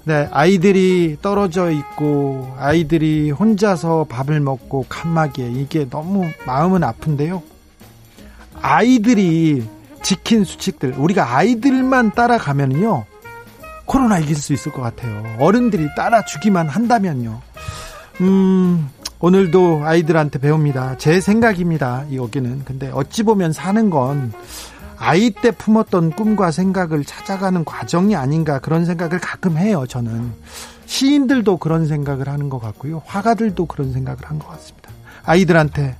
[0.03, 7.41] 네, 아이들이 떨어져 있고 아이들이 혼자서 밥을 먹고 칸막이에 이게 너무 마음은 아픈데요.
[8.61, 9.65] 아이들이
[10.03, 13.05] 지킨 수칙들 우리가 아이들만 따라가면요
[13.85, 15.23] 코로나 이길 수 있을 것 같아요.
[15.39, 17.39] 어른들이 따라 주기만 한다면요.
[18.19, 18.89] 음,
[19.21, 20.97] 오늘도 아이들한테 배웁니다.
[20.97, 22.05] 제 생각입니다.
[22.13, 22.63] 여기는.
[22.65, 24.33] 근데 어찌 보면 사는 건
[24.97, 29.85] 아이 때 품었던 꿈과 생각을 찾아가는 과정이 아닌가 그런 생각을 가끔 해요.
[29.87, 30.33] 저는
[30.85, 33.01] 시인들도 그런 생각을 하는 것 같고요.
[33.05, 34.89] 화가들도 그런 생각을 한 것 같습니다.
[35.23, 35.95] 아이들한테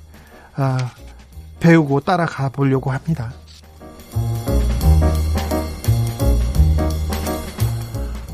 [0.56, 0.78] 아,
[1.60, 3.32] 배우고 따라가 보려고 합니다.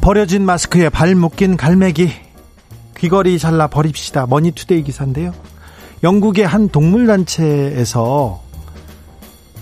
[0.01, 2.13] 버려진 마스크에 발 묶인 갈매기
[2.97, 4.25] 귀걸이 잘라 버립시다.
[4.27, 5.33] 머니투데이 기사인데요.
[6.03, 8.41] 영국의 한 동물단체에서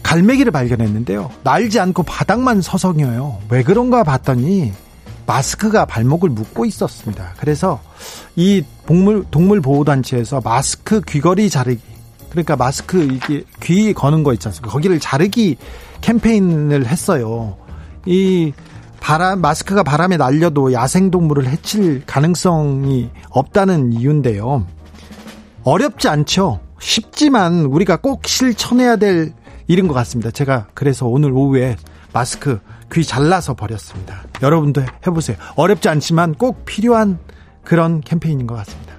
[0.04, 1.32] 갈매기를 발견했는데요.
[1.44, 3.40] 날지 않고 바닥만 서성여요.
[3.50, 4.72] 왜 그런가 봤더니
[5.26, 7.34] 마스크가 발목을 묶고 있었습니다.
[7.38, 7.82] 그래서
[8.36, 11.82] 이 동물 동물 보호 단체에서 마스크 귀걸이 자르기
[12.30, 14.72] 그러니까 마스크 이게 귀 거는 거 있지 않습니까?
[14.72, 15.58] 거기를 자르기
[16.02, 17.58] 캠페인을 했어요.
[18.06, 18.54] 이
[19.00, 24.66] 바람 마스크가 바람에 날려도 야생 동물을 해칠 가능성이 없다는 이유인데요.
[25.64, 26.60] 어렵지 않죠.
[26.80, 29.34] 쉽지만 우리가 꼭 실천해야 될
[29.68, 30.32] 일인 것 같습니다.
[30.32, 31.76] 제가 그래서 오늘 오후에
[32.14, 32.60] 마스크
[32.94, 34.24] 귀 잘라서 버렸습니다.
[34.42, 35.38] 여러분도 해보세요.
[35.56, 37.20] 어렵지 않지만 꼭 필요한
[37.64, 38.95] 그런 캠페인인 것 같습니다.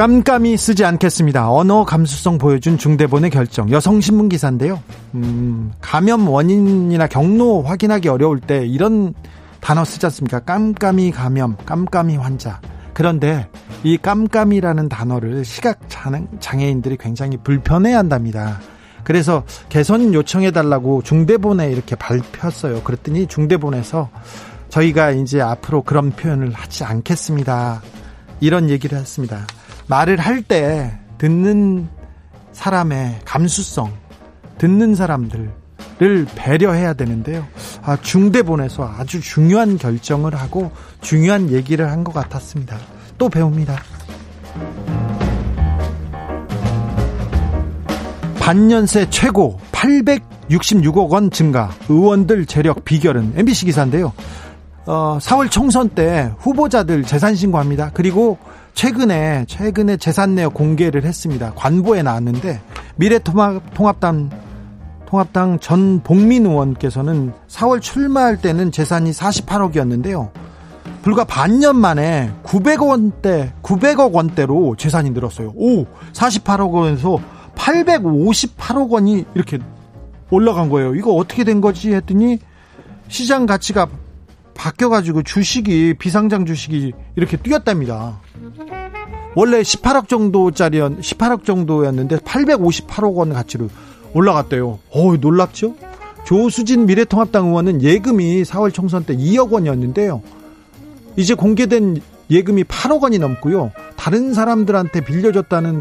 [0.00, 1.50] 깜깜이 쓰지 않겠습니다.
[1.52, 3.70] 언어 감수성 보여준 중대본의 결정.
[3.70, 4.82] 여성신문 기사인데요.
[5.14, 9.12] 음, 감염 원인이나 경로 확인하기 어려울 때 이런
[9.60, 10.40] 단어 쓰지 않습니까?
[10.40, 12.62] 깜깜이 감염, 깜깜이 환자.
[12.94, 13.46] 그런데
[13.82, 18.58] 이 깜깜이라는 단어를 시각 장애인들이 굉장히 불편해 한답니다.
[19.04, 22.82] 그래서 개선 요청해 달라고 중대본에 이렇게 발표했어요.
[22.84, 24.08] 그랬더니 중대본에서
[24.70, 27.82] 저희가 이제 앞으로 그런 표현을 하지 않겠습니다.
[28.40, 29.46] 이런 얘기를 했습니다.
[29.90, 31.88] 말을 할 때 듣는
[32.52, 33.92] 사람의 감수성,
[34.56, 35.50] 듣는 사람들을
[36.36, 37.44] 배려해야 되는데요.
[37.82, 40.70] 아, 중대본에서 아주 중요한 결정을 하고
[41.00, 42.78] 중요한 얘기를 한 것 같았습니다.
[43.18, 43.76] 또 배웁니다.
[48.38, 54.12] 반년새 최고 866억 원 증가, 의원들 재력 비결은 MBC 기사인데요.
[54.86, 57.90] 어, 4월 총선 때 후보자들 재산 신고합니다.
[57.92, 58.38] 그리고
[58.74, 61.52] 최근에 최근에 재산 내역 공개를 했습니다.
[61.54, 62.60] 관보에 나왔는데
[62.96, 64.30] 미래통합당
[65.06, 70.30] 통합당 전 복민 의원께서는 4월 출마할 때는 재산이 48억이었는데요.
[71.02, 75.52] 불과 반년 만에 900억 원대 900억 원대로 재산이 늘었어요.
[75.56, 77.18] 오, 48억 원에서
[77.56, 79.58] 858억 원이 이렇게
[80.30, 80.94] 올라간 거예요.
[80.94, 82.38] 이거 어떻게 된 거지 했더니
[83.08, 83.88] 시장 가치가
[84.60, 88.20] 바뀌어가지고 주식이 비상장 주식이 이렇게 뛰었답니다.
[89.34, 93.68] 원래 18억 정도짜리 18억 정도였는데 858억 원 가치로
[94.12, 94.78] 올라갔대요.
[94.90, 95.76] 어 놀랍죠?
[96.26, 100.22] 조수진 미래통합당 의원은 예금이 4월 총선 때 2억 원이었는데요.
[101.16, 103.72] 이제 공개된 예금이 8억 원이 넘고요.
[103.96, 105.80] 다른 사람들한테 빌려줬다는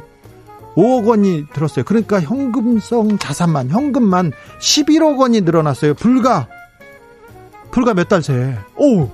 [0.76, 1.84] 5억 원이 들었어요.
[1.84, 5.96] 그러니까 현금성 자산만 현금만 11억 원이 늘어났어요.
[5.96, 6.48] 불과
[7.80, 8.56] 불과 몇 달 새에.
[8.76, 9.10] 오!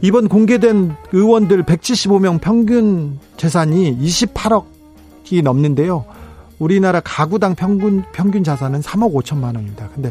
[0.00, 6.06] 이번 공개된 의원들 175명 평균 재산이 28억이 넘는데요.
[6.58, 9.90] 우리나라 가구당 평균 평균 자산은 3억 5천만 원입니다.
[9.94, 10.10] 근데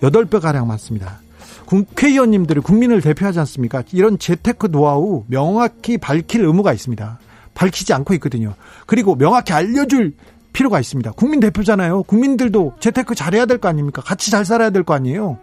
[0.00, 1.20] 8배 가량 많습니다.
[1.66, 3.82] 국회의원님들이 국민을 대표하지 않습니까?
[3.92, 7.18] 이런 재테크 노하우 명확히 밝힐 의무가 있습니다.
[7.52, 8.54] 밝히지 않고 있거든요.
[8.86, 10.14] 그리고 명확히 알려줄
[10.54, 11.10] 필요가 있습니다.
[11.12, 12.04] 국민 대표잖아요.
[12.04, 14.00] 국민들도 재테크 잘해야 될 거 아닙니까?
[14.00, 15.38] 같이 잘 살아야 될 거 아니에요.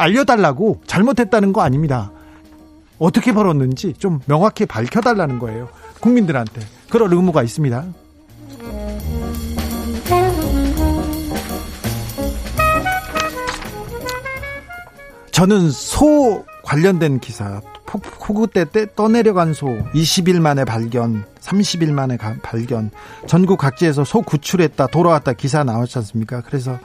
[0.00, 2.10] 알려달라고 잘못했다는 거 아닙니다.
[2.98, 5.68] 어떻게 벌었는지 좀 명확히 밝혀달라는 거예요.
[6.00, 6.62] 국민들한테.
[6.88, 7.84] 그럴 의무가 있습니다.
[15.32, 22.90] 저는 소 관련된 기사, 폭우 때 떠내려간 소 20일 만에 발견, 30일 만에 가, 발견,
[23.26, 26.42] 전국 각지에서 소 구출했다, 돌아왔다 기사 나왔지 않습니까?
[26.42, 26.78] 그래서 아,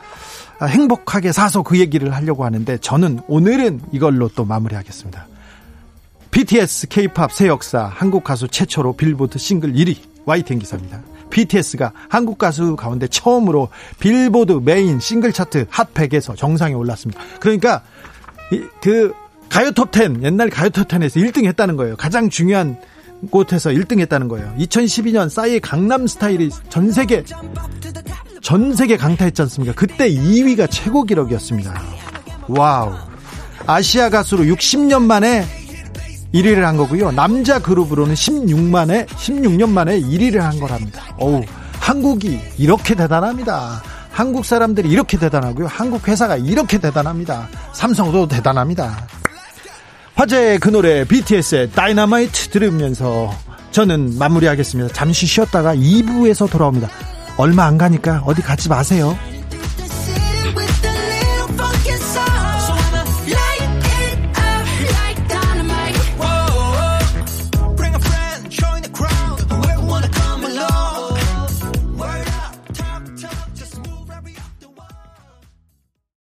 [0.62, 5.28] 행복하게 사서 그 얘기를 하려고 하는데 저는 오늘은 이걸로 또 마무리하겠습니다.
[6.32, 11.02] BTS K-팝 새 역사 한국 가수 최초로 빌보드 싱글 1위 YTN 기사입니다.
[11.30, 17.22] BTS가 한국 가수 가운데 처음으로 빌보드 메인 싱글 차트 핫100에서 정상에 올랐습니다.
[17.40, 17.84] 그러니까
[18.82, 19.14] 그
[19.50, 21.96] 가요 톱10 옛날 가요 톱10에서 1등 했다는 거예요.
[21.96, 22.78] 가장 중요한
[23.32, 24.54] 곳에서 1등 했다는 거예요.
[24.58, 27.24] 2012년 싸이의 강남 스타일이 전 세계
[28.46, 29.74] 전 세계 강타했지 않습니까?
[29.74, 31.82] 그때 2위가 최고 기록이었습니다.
[32.48, 32.94] 와우.
[33.66, 35.44] 아시아 가수로 60년 만에
[36.32, 37.10] 1위를 한 거고요.
[37.10, 41.02] 남자 그룹으로는 16만에 16년 만에 1위를 한 거랍니다.
[41.18, 41.42] 어우,
[41.80, 43.82] 한국이 이렇게 대단합니다.
[44.12, 45.66] 한국 사람들이 이렇게 대단하고요.
[45.66, 47.50] 한국 회사가 이렇게 대단합니다.
[47.74, 49.08] 삼성도 대단합니다.
[50.14, 53.34] 화제의 그 노래 BTS의 다이너마이트 들으면서
[53.72, 54.94] 저는 마무리하겠습니다.
[54.94, 56.92] 잠시 쉬었다가 2부에서 돌아옵니다.
[57.38, 59.18] 얼마 안 가니까 어디 가지 마세요.